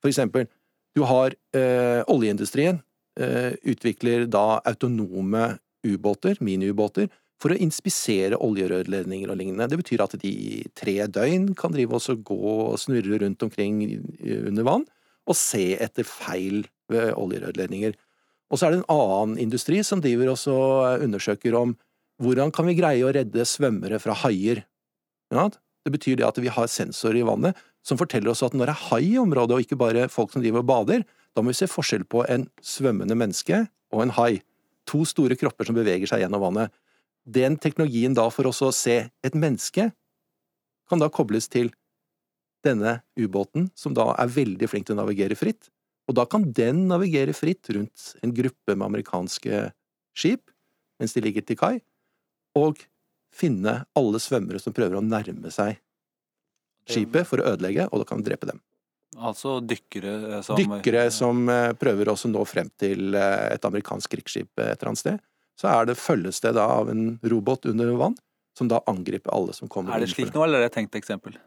[0.02, 0.46] For eksempel,
[0.94, 2.78] du har eh, oljeindustrien
[3.18, 7.11] eh, utvikler da autonome ubåter, miniubåter,
[7.42, 9.66] for å inspisere oljerørledninger og lignende.
[9.68, 12.38] Det betyr at de i tre døgn kan drive oss og gå
[12.70, 13.82] og snurre rundt omkring
[14.46, 14.86] under vann,
[15.25, 17.95] og se etter feil ved oljerørledninger.
[18.53, 20.55] Og så er det en annen industri som driver også
[21.05, 21.75] undersøker om
[22.22, 24.62] hvordan kan vi greie å redde svømmere fra haier.
[25.33, 28.75] Det betyr det at vi har sensorer i vannet som forteller oss at når det
[28.75, 31.05] er hai i området, og ikke bare folk som driver og bader,
[31.37, 34.39] da må vi se forskjell på en svømmende menneske og en hai.
[34.89, 36.72] To store kropper som beveger seg gjennom vannet.
[37.25, 39.91] Den teknologien da for oss å se et menneske
[40.89, 41.72] kan da kobles til
[42.64, 45.70] denne ubåten, som da er veldig flink til å navigere fritt,
[46.08, 49.68] og da kan den navigere fritt rundt en gruppe med amerikanske
[50.16, 50.50] skip
[51.00, 51.74] mens de ligger til kai,
[52.54, 52.78] og
[53.34, 55.80] finne alle svømmere som prøver å nærme seg
[56.86, 58.60] skipet for å ødelegge, og da kan de drepe dem.
[59.14, 64.10] Altså dykkere som Dykkere som eh, prøver også å nå frem til eh, et amerikansk
[64.10, 65.22] krigsskip et eller annet sted.
[65.60, 68.16] Så er det følges det da av en robot under vann,
[68.58, 69.94] som da angriper alle som kommer.
[69.94, 71.38] Er det slik nå, eller er det et tenkt eksempel?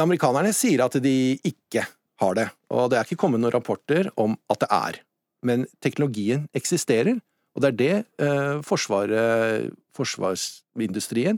[0.00, 1.82] Amerikanerne sier at de ikke
[2.20, 4.94] har det, og det er ikke kommet noen rapporter om at det er.
[5.46, 7.16] Men teknologien eksisterer,
[7.56, 11.36] og det er det eh, forsvarsindustrien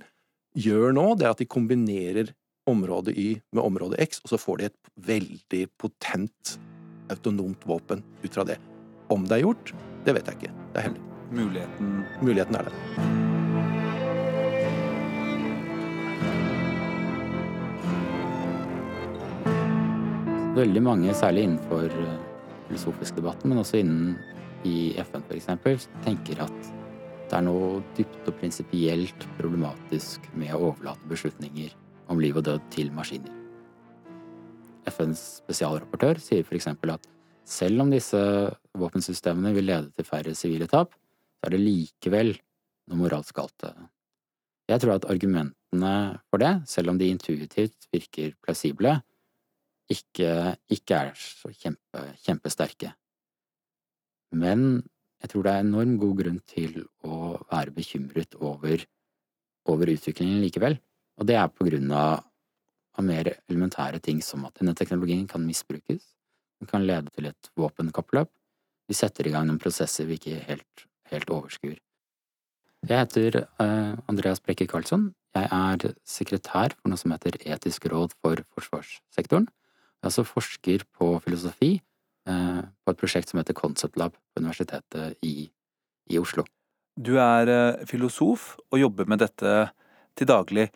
[0.59, 2.27] gjør nå, det er at de kombinerer
[2.69, 6.59] område Y med område X, og så får de et veldig potent
[7.09, 8.59] autonomt våpen ut fra det.
[9.09, 9.67] Om det er gjort,
[10.05, 10.57] det vet jeg ikke.
[10.75, 11.07] Det er hemmelig.
[11.29, 13.18] Muligheten Muligheten er det.
[20.57, 22.21] Veldig mange, særlig innenfor eh,
[22.69, 24.17] filosofisk debatten, men også innen
[24.67, 26.71] i FN f.eks., tenker at
[27.29, 31.75] det er noe dypt og prinsipielt problematisk med å overlate beslutninger
[32.09, 33.35] om liv og død til maskiner.
[34.89, 36.71] FNs spesialrapportør sier f.eks.
[36.73, 37.11] at
[37.49, 38.21] selv om disse
[38.79, 40.97] våpensystemene vil lede til færre sivile tap,
[41.39, 42.33] så er det likevel
[42.89, 43.69] noe moralsk galt.
[44.69, 45.93] Jeg tror at argumentene
[46.29, 48.99] for det, selv om de intuitivt virker plausible,
[49.93, 52.93] ikke, ikke er så kjempe, kjempesterke.
[54.37, 54.83] Men
[55.23, 58.85] jeg tror det er enorm god grunn til å være bekymret over,
[59.69, 60.79] over utviklingen likevel.
[61.19, 62.21] Og det er på grunn av,
[62.95, 66.15] av, mer elementære ting som at denne teknologien kan misbrukes.
[66.61, 68.31] Den kan lede til et våpenkappløp.
[68.89, 71.79] Vi setter i gang noen prosesser vi ikke helt, helt overskuer.
[72.87, 75.11] Jeg heter uh, Andreas Brekke Karlsson.
[75.35, 79.49] Jeg er sekretær for noe som heter Etisk råd for forsvarssektoren.
[79.99, 81.73] Jeg er også forsker på filosofi
[82.31, 85.49] eh, på et prosjekt som heter Concept Lab på Universitetet i,
[86.07, 86.45] i Oslo.
[86.95, 89.57] Du er eh, filosof og jobber med dette
[90.19, 90.69] til daglig.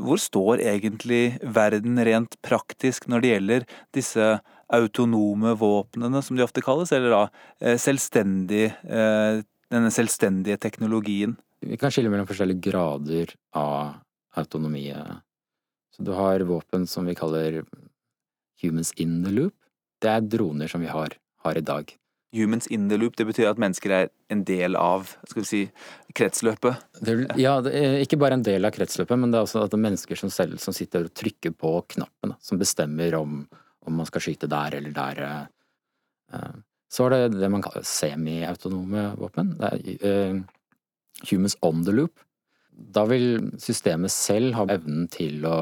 [0.00, 4.30] Hvor står egentlig verden rent praktisk når det gjelder disse
[4.72, 7.22] autonome våpnene, som de ofte kalles, eller da
[7.60, 11.36] eh, selvstendig, denne selvstendige teknologien?
[11.60, 14.00] Vi kan skille mellom forskjellige grader av
[14.40, 14.88] autonomi.
[15.92, 17.60] Så du har våpen som vi kaller
[18.64, 19.54] Humans in the loop,
[20.02, 21.92] det er droner som vi har, har i dag.
[22.34, 25.60] Humans in the loop, det betyr at mennesker er en del av skal vi si,
[26.18, 26.82] kretsløpet?
[27.06, 29.78] Det, ja, det ikke bare en del av kretsløpet, men det er også at det
[29.78, 33.44] er mennesker som selv som sitter og trykker på knappen, som bestemmer om,
[33.86, 35.22] om man skal skyte der eller der.
[36.34, 36.58] Eh.
[36.90, 39.54] Så er det det man kaller semiautonome våpen.
[39.60, 40.42] Det er uh,
[41.30, 42.18] humans on the loop.
[42.74, 45.56] Da vil systemet selv ha evnen til å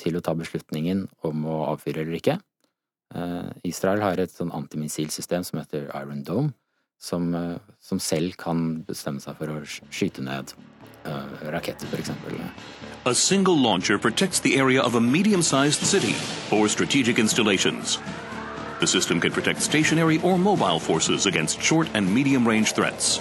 [0.00, 2.38] til å ta beslutningen om å avfyre eller ikke.
[3.14, 6.54] Eh, Israel har et sånn antimissilsystem som heter Iron Dome,
[7.00, 7.34] som,
[7.84, 10.54] som selv kan bestemme seg for å skyte ned
[11.04, 12.10] uh, raketter, f.eks.
[13.04, 16.14] A single launcher protects the area of a medium-sized city
[16.50, 17.98] or strategic installations.
[18.80, 23.20] The system can protect stationary or mobile forces against short and medium-range threats.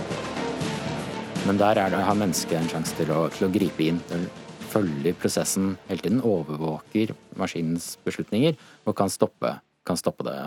[1.46, 4.00] Men der er det, har mennesket en sjanse til til å gripe inn.
[4.74, 8.56] Følger prosessen hele tiden, overvåker maskinens beslutninger
[8.88, 9.52] og kan stoppe,
[9.86, 10.38] kan stoppe det.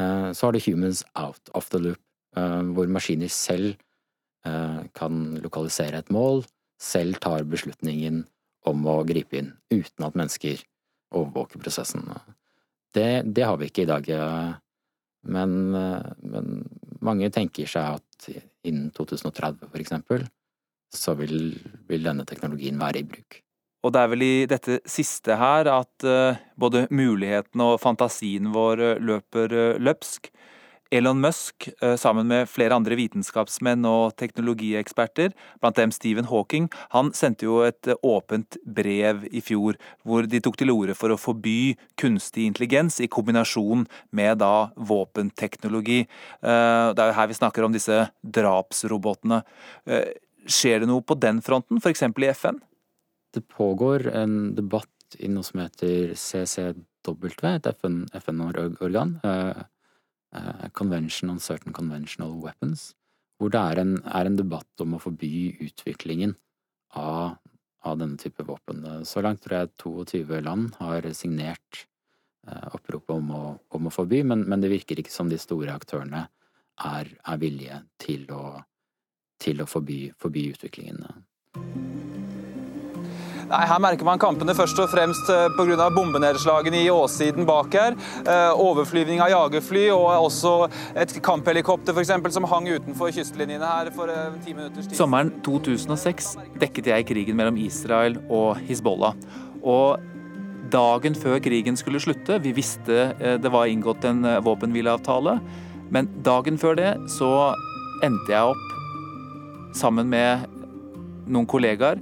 [0.00, 2.00] Uh, så har du humans out of the loop,
[2.38, 3.74] uh, hvor maskiner selv
[4.46, 6.44] uh, kan lokalisere et mål,
[6.80, 8.22] selv tar beslutningen
[8.66, 10.62] om å gripe inn, uten at mennesker
[11.12, 12.06] overvåker prosessen.
[12.94, 14.06] Det, det har vi ikke i dag.
[15.26, 16.46] Men, men,
[17.02, 18.28] mange tenker seg at
[18.66, 20.24] innen 2030, for eksempel,
[20.92, 21.56] så vil,
[21.88, 23.40] vil denne teknologien være i bruk.
[23.82, 26.04] Og det er vel i dette siste her at
[26.54, 30.30] både mulighetene og fantasien vår løper løpsk.
[30.92, 37.12] Elon Musk, eh, sammen med flere andre vitenskapsmenn og teknologieksperter, blant dem Stephen Hawking, han
[37.16, 41.20] sendte jo et eh, åpent brev i fjor hvor de tok til orde for å
[41.20, 46.02] forby kunstig intelligens i kombinasjon med da våpenteknologi.
[46.04, 49.40] Eh, det er jo her vi snakker om disse drapsrobotene.
[50.46, 52.02] Skjer det noe på den fronten, f.eks.
[52.02, 52.58] i FN?
[53.32, 59.18] Det pågår en debatt i noe som heter CCW, et FN-organ.
[59.22, 59.62] FN
[60.34, 62.94] Eh, Convention on Certain Conventional Weapons,
[63.38, 66.34] hvor det er en, er en debatt om å forby utviklingen
[66.96, 67.36] av,
[67.84, 68.80] av, denne type våpen.
[69.04, 71.84] Så langt tror jeg 22 land har signert
[72.48, 73.28] eh, oppropet om,
[73.60, 76.24] om, å forby, men, men, det virker ikke som de store aktørene
[76.80, 78.56] er, er villige til å,
[79.42, 81.02] til å forby, forby utviklingen.
[83.52, 85.88] Nei, Her merker man kampene først og fremst eh, pga.
[85.92, 87.96] bombenedslagene i åssiden bak her.
[88.22, 90.54] Eh, overflyvning av jagerfly og også
[90.96, 94.96] et kamphelikopter for eksempel, som hang utenfor kystlinjene her for eh, ti minutters tid.
[94.96, 96.32] Sommeren 2006
[96.62, 99.18] dekket jeg krigen mellom Israel og Hizbollah.
[99.62, 100.00] Og
[100.72, 105.36] dagen før krigen skulle slutte, vi visste det var inngått en våpenhvileavtale,
[105.92, 107.28] men dagen før det så
[108.02, 108.71] endte jeg opp
[109.76, 110.46] sammen med
[111.26, 112.00] noen kollegaer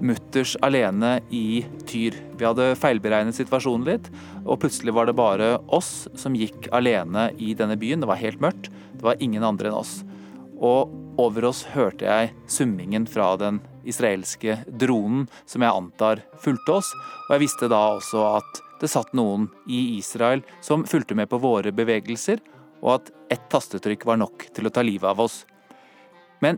[0.00, 2.16] mutters alene i Tyr.
[2.38, 4.08] Vi hadde feilberegnet situasjonen litt,
[4.44, 8.02] og plutselig var det bare oss som gikk alene i denne byen.
[8.02, 10.00] Det var helt mørkt, det var ingen andre enn oss.
[10.60, 16.90] Og over oss hørte jeg summingen fra den israelske dronen, som jeg antar fulgte oss,
[17.28, 21.40] og jeg visste da også at det satt noen i Israel som fulgte med på
[21.40, 22.40] våre bevegelser,
[22.80, 25.42] og at ett tastetrykk var nok til å ta livet av oss.
[26.40, 26.56] Men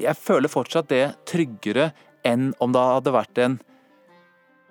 [0.00, 1.90] jeg føler fortsatt det tryggere
[2.26, 3.58] enn om det hadde vært en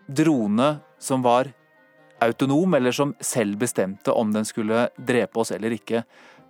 [0.05, 1.49] drone som var
[2.23, 6.03] autonom, eller som selv bestemte om den skulle drepe oss eller ikke.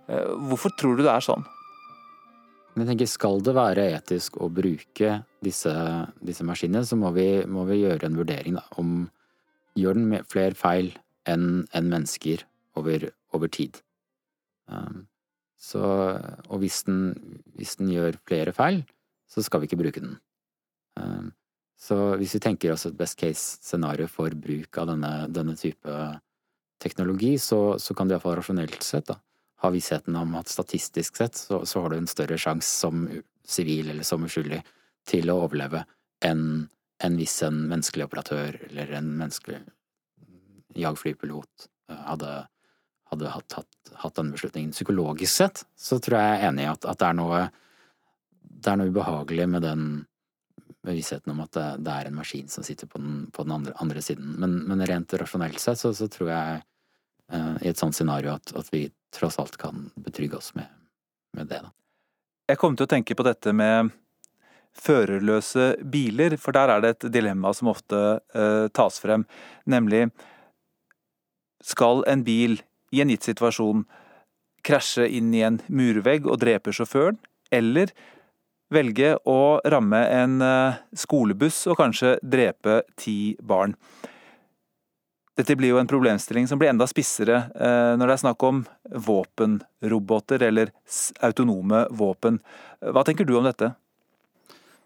[0.08, 1.44] Eh, hvorfor tror du det er sånn?
[2.76, 5.72] Jeg tenker Skal det være etisk å bruke disse,
[6.20, 9.06] disse maskinene, så må vi, må vi, gjøre en vurdering da, om
[9.76, 10.92] gjør den flere feil
[11.28, 12.44] enn en mennesker
[12.76, 13.80] over, over tid.
[14.68, 15.06] Um,
[15.56, 15.82] så,
[16.50, 17.00] og hvis den,
[17.56, 18.82] hvis den gjør flere feil,
[19.26, 20.16] så skal vi ikke bruke den.
[21.00, 21.32] Ehm,
[21.76, 25.96] så hvis vi tenker oss et best case scenario for bruk av denne, denne type
[26.82, 29.18] teknologi, så, så kan du iallfall rasjonelt sett da,
[29.64, 33.06] ha vissheten om at statistisk sett så, så har du en større sjanse som
[33.46, 34.60] sivil eller som uskyldig
[35.08, 35.84] til å overleve
[36.24, 36.66] enn
[37.04, 39.60] en hvis en menneskelig operatør eller en menneskelig
[40.80, 42.30] jagflypilot eh, hadde,
[43.10, 44.74] hadde hatt, hatt, hatt den beslutningen.
[44.74, 47.40] Psykologisk sett så tror jeg jeg er enig i at, at det, er noe,
[48.42, 49.88] det er noe ubehagelig med den
[50.86, 53.74] bevisstheten om at det, det, er en maskin som sitter på den, på den andre,
[53.82, 54.36] andre, siden.
[54.38, 56.60] Men, men, rent rasjonelt sett så, så tror jeg
[57.32, 60.70] uh, i et sånt scenario at, at, vi tross alt kan betrygge oss med,
[61.36, 61.62] med det.
[61.64, 61.72] Da.
[62.52, 63.90] Jeg kom til å tenke på dette med
[64.76, 69.24] førerløse biler, for der er det et dilemma som ofte uh, tas frem,
[69.64, 70.10] nemlig
[71.64, 72.60] skal en bil
[72.96, 73.84] i en gitt situasjon
[74.66, 77.20] krasje inn i en murvegg og drepe sjåføren,
[77.54, 77.92] eller
[78.72, 83.76] velge å ramme en eh, skolebuss og kanskje drepe ti barn.
[85.36, 88.62] Dette blir jo en problemstilling som blir enda spissere eh, når det er snakk om
[89.06, 90.72] våpenroboter eller
[91.26, 92.40] autonome våpen.
[92.80, 93.74] Hva tenker du om dette?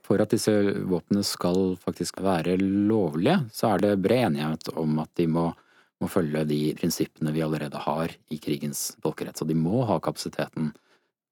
[0.02, 0.52] For at disse
[0.90, 5.52] våpnene skal faktisk være lovlige, så er det bred enighet om at de må,
[6.00, 9.38] må følge de prinsippene vi allerede har i krigens folkerett.
[9.38, 10.72] Så de må ha kapasiteten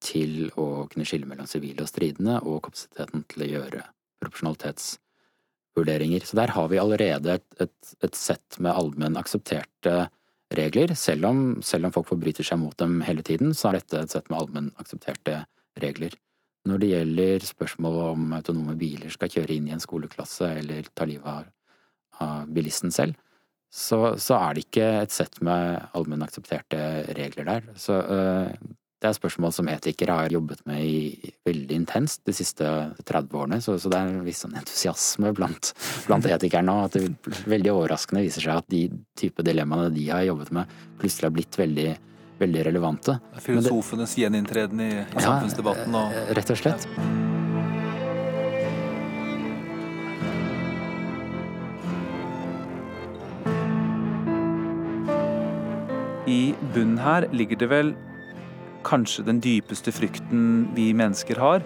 [0.04, 3.82] til å kunne skille mellom sivile og stridende, og kapasiteten til å gjøre
[4.22, 6.26] proporsjonalitetsvurderinger.
[6.26, 9.94] Så der har vi allerede et, et, et sett med allmenn aksepterte
[10.54, 10.94] regler.
[10.96, 14.14] Selv om, selv om folk forbryter seg mot dem hele tiden, så er dette et
[14.14, 15.42] sett med allmenn aksepterte
[15.82, 16.16] regler.
[16.68, 21.06] Når det gjelder spørsmålet om autonome biler skal kjøre inn i en skoleklasse eller ta
[21.08, 21.48] livet
[22.18, 23.14] av, bilisten selv,
[23.70, 26.78] så, så, er det ikke et sett med allmenn aksepterte
[27.16, 27.66] regler der.
[27.76, 28.48] Så øh,
[28.98, 32.66] det er spørsmål som etikere har jobbet med i veldig intenst de siste
[33.06, 35.70] 30 årene, så, så det er en viss sånn entusiasme blant,
[36.08, 36.80] blant etikere nå.
[36.88, 38.88] At det veldig overraskende viser seg at de
[39.18, 41.88] type dilemmaene de har jobbet med, plutselig har blitt veldig,
[42.42, 43.20] veldig relevante.
[43.44, 46.90] Filosofenes gjeninntreden i, i ja, samfunnsdebatten og Rett og slett.
[56.28, 57.94] I bunnen her ligger det vel
[58.84, 61.64] kanskje den dypeste frykten vi mennesker har,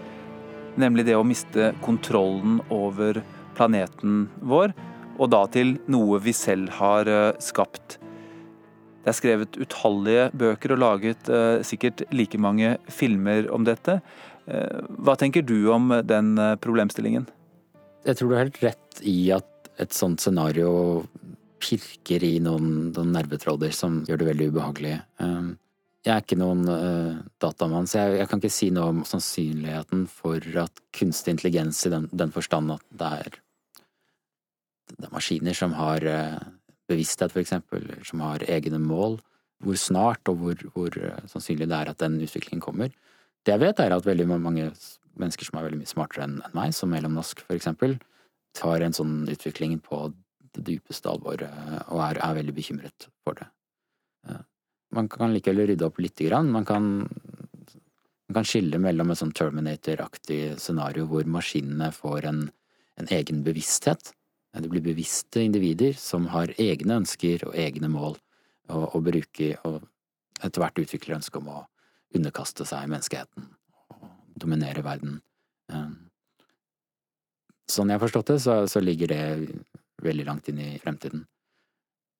[0.78, 3.18] nemlig det å miste kontrollen over
[3.56, 4.72] planeten vår,
[5.18, 7.98] og da til noe vi selv har eh, skapt.
[9.02, 13.98] Det er skrevet utallige bøker og laget eh, sikkert like mange filmer om dette.
[14.46, 17.26] Eh, hva tenker du om den problemstillingen?
[18.06, 19.48] Jeg tror du har helt rett i at
[19.82, 21.02] et sånt scenario
[21.62, 24.96] pirker i noen, noen nervetråder som gjør det veldig ubehagelig.
[26.02, 30.08] Jeg er ikke noen uh, datamann, så jeg, jeg, kan ikke si noe om sannsynligheten
[30.10, 33.36] for at kunstig intelligens i den, den forstand at det er,
[34.96, 36.40] det er maskiner som har uh,
[36.90, 39.20] bevissthet, for eksempel, som har egne mål,
[39.62, 42.90] hvor snart og hvor, hvor uh, sannsynlig det er at den utviklingen kommer.
[43.46, 44.72] Det jeg vet, er at veldig mange
[45.20, 48.00] mennesker som er veldig mye smartere enn meg, som Elon Musk for eksempel,
[48.58, 50.08] tar en sånn utvikling på
[50.56, 53.48] det dypeste alvor og er, er veldig bekymret for det.
[54.92, 56.50] Man kan likevel rydde opp lite grann.
[56.52, 56.88] Man kan,
[58.28, 62.42] man kan skille mellom et sånn Terminator-aktig scenario hvor maskinene får en,
[63.00, 64.12] en egen bevissthet.
[64.52, 68.18] Det blir bevisste individer som har egne ønsker og egne mål,
[68.68, 69.80] å, bruke, og
[70.44, 71.62] etter hvert utvikler ønske om å
[72.12, 73.48] underkaste seg menneskeheten
[73.96, 74.10] og
[74.44, 75.22] dominere verden.
[77.72, 79.22] Sånn jeg har forstått det, så, så ligger det
[80.04, 81.24] veldig langt inn i fremtiden.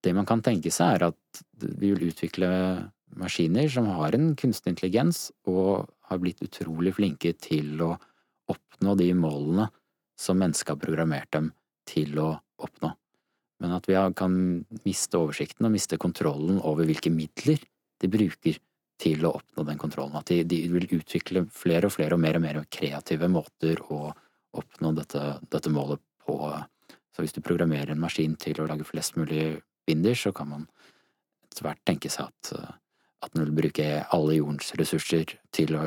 [0.03, 1.43] Det man kan tenke seg, er at
[1.79, 2.49] vi vil utvikle
[3.19, 7.95] maskiner som har en kunstig intelligens, og har blitt utrolig flinke til å
[8.53, 9.69] oppnå de målene
[10.19, 11.53] som mennesket har programmert dem
[11.89, 12.93] til å oppnå.
[13.63, 14.35] Men at vi kan
[14.83, 17.63] miste oversikten og miste kontrollen over hvilke midler
[18.03, 18.59] de bruker
[19.03, 20.19] til å oppnå den kontrollen.
[20.19, 24.11] At de, de vil utvikle flere og flere og mer og mer kreative måter å
[24.59, 26.37] oppnå dette, dette målet på.
[27.23, 30.63] Så hvis du programmerer en maskin til å lage flest mulig binders, så kan man
[31.47, 32.73] etter hvert tenke seg at, eh,
[33.23, 35.85] at den vil bruke alle jordens ressurser til å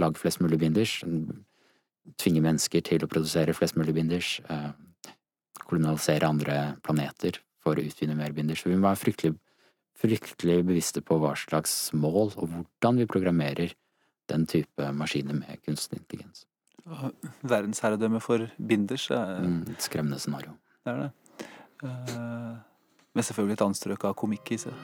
[0.00, 0.94] lage flest mulig binders,
[2.16, 4.72] tvinge mennesker til å produsere flest mulig binders, eh,
[5.66, 8.62] kolonialisere andre planeter for å utvinne mer binders.
[8.62, 9.36] Så vi må være fryktelig,
[10.00, 13.76] fryktelig bevisste på hva slags mål og hvordan vi programmerer
[14.32, 16.46] den type maskiner med kunstig intelligens.
[17.44, 20.56] Verdensherredømme for binders er mm, Et skremmende scenario.
[20.84, 21.12] Det er det.
[21.84, 22.58] Uh
[23.16, 24.74] med selvfølgelig et anstrøk av komikk i seg.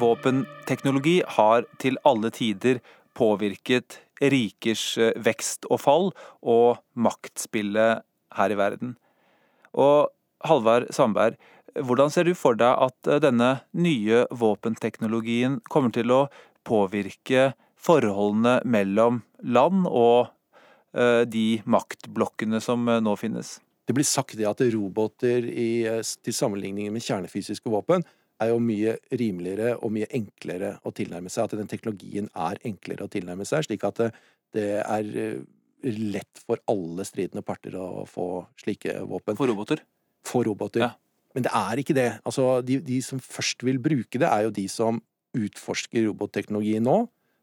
[0.00, 2.80] Våpenteknologi har til alle tider
[3.18, 6.10] påvirket rikers eh, vekst og fall
[6.40, 8.04] og maktspillet
[8.38, 8.94] her i verden.
[9.74, 10.10] Og
[10.46, 11.36] Halvard Sandberg,
[11.74, 16.20] hvordan ser du for deg at eh, denne nye våpenteknologien kommer til å
[16.66, 17.50] påvirke
[17.80, 20.30] forholdene mellom land og
[20.94, 23.58] eh, de maktblokkene som nå finnes?
[23.90, 28.04] Det blir sagt det at roboter i, eh, til sammenligning med kjernefysiske våpen
[28.40, 31.48] er jo mye rimeligere og mye enklere å tilnærme seg.
[31.48, 34.12] At den teknologien er enklere å tilnærme seg, slik at det,
[34.54, 35.40] det er eh,
[35.90, 38.28] lett for alle stridende parter å få
[38.62, 39.34] slike våpen.
[39.40, 39.82] For roboter?
[40.22, 40.86] For roboter.
[40.86, 40.92] Ja.
[41.34, 42.06] Men det er ikke det.
[42.22, 45.02] Altså, de, de, som først vil bruke det, er jo de som
[45.34, 46.96] utforsker robotteknologi nå.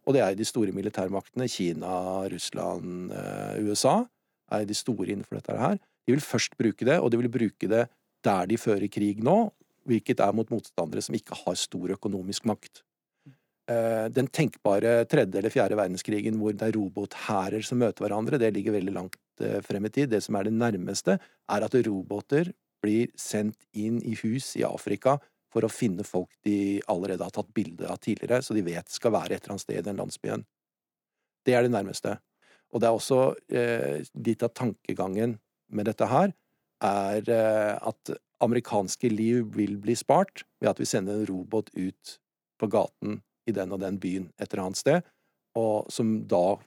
[0.08, 1.52] Og det er de store militærmaktene.
[1.52, 3.98] Kina, Russland, eh, USA
[4.56, 5.80] er de store innenfor dette her.
[6.08, 7.86] De vil først bruke det, og de vil bruke det
[8.26, 9.38] der de fører krig nå,
[9.88, 12.82] hvilket er mot motstandere som ikke har stor økonomisk makt.
[13.68, 18.54] Eh, den tenkbare tredje eller fjerde verdenskrigen hvor det er robothærer som møter hverandre, det
[18.56, 20.12] ligger veldig langt eh, frem i tid.
[20.12, 22.54] Det som er det nærmeste, er at roboter
[22.84, 25.18] blir sendt inn i hus i Afrika
[25.52, 29.16] for å finne folk de allerede har tatt bilde av tidligere, så de vet skal
[29.16, 30.46] være et eller annet sted i den landsbyen.
[31.48, 32.18] Det er det nærmeste.
[32.76, 33.20] Og det er også
[33.52, 35.38] eh, litt av tankegangen
[35.70, 36.34] med dette her,
[36.84, 38.14] er eh, at
[38.44, 42.18] amerikanske liv vil bli spart ved at vi sender en robot ut
[42.62, 45.06] på gaten i den og den byen et eller annet sted,
[45.58, 46.60] og som da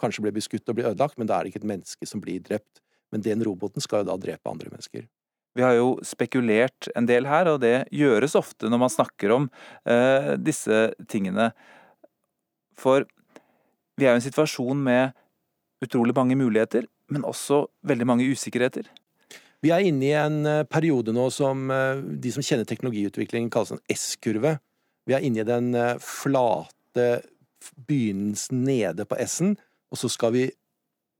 [0.00, 2.40] kanskje blir beskutt og blir ødelagt, men da er det ikke et menneske som blir
[2.44, 2.80] drept.
[3.12, 5.04] Men den roboten skal jo da drepe andre mennesker.
[5.58, 9.48] Vi har jo spekulert en del her, og det gjøres ofte når man snakker om
[9.82, 11.50] eh, disse tingene.
[12.78, 13.04] For
[13.98, 15.16] vi er jo i en situasjon med
[15.84, 18.88] utrolig mange muligheter, men også veldig mange usikkerheter.
[19.60, 23.76] Vi er inne i en eh, periode nå som eh, de som kjenner teknologiutvikling kaller
[23.76, 24.54] en S-kurve.
[25.08, 27.10] Vi er inne i den eh, flate
[27.88, 29.52] begynnelsen nede på S-en,
[29.92, 30.46] og så skal vi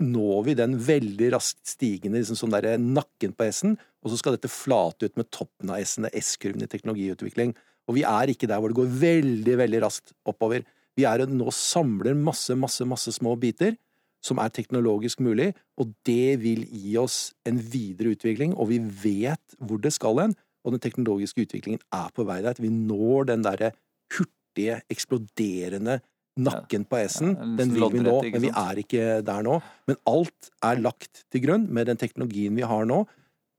[0.01, 4.39] når vi den veldig raskt stigende liksom sånn der nakken på S-en, og så skal
[4.39, 7.53] dette flate ut med toppen av S-en, S-kurven i teknologiutvikling.
[7.91, 10.65] Og vi er ikke der hvor det går veldig, veldig raskt oppover.
[10.97, 13.77] Vi er nå samler masse, masse, masse små biter
[14.25, 19.57] som er teknologisk mulig, og det vil gi oss en videre utvikling, og vi vet
[19.59, 22.61] hvor det skal hen, og den teknologiske utviklingen er på vei der.
[22.61, 23.73] Vi når den derre
[24.13, 26.01] hurtige, eksploderende
[26.41, 27.35] nakken på S-en.
[27.59, 29.59] Den vil vi nå, men vi er ikke der nå.
[29.89, 33.03] Men alt er lagt til grunn med den teknologien vi har nå.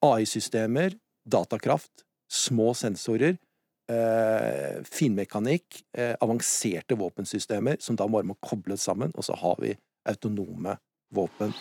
[0.05, 0.95] AI-systemer,
[1.29, 3.37] datakraft, små sensorer,
[3.91, 9.75] eh, finmekanikk, eh, avanserte våpensystemer som da bare må kobles sammen, og så har vi
[10.09, 10.77] autonome
[11.15, 11.53] våpen.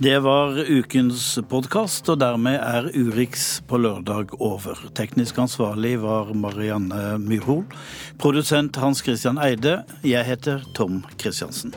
[0.00, 4.80] Det var ukens podkast, og dermed er Urix på lørdag over.
[4.96, 7.66] Teknisk ansvarlig var Marianne Myrhol.
[8.16, 9.82] Produsent Hans Christian Eide.
[10.00, 11.76] Jeg heter Tom Christiansen.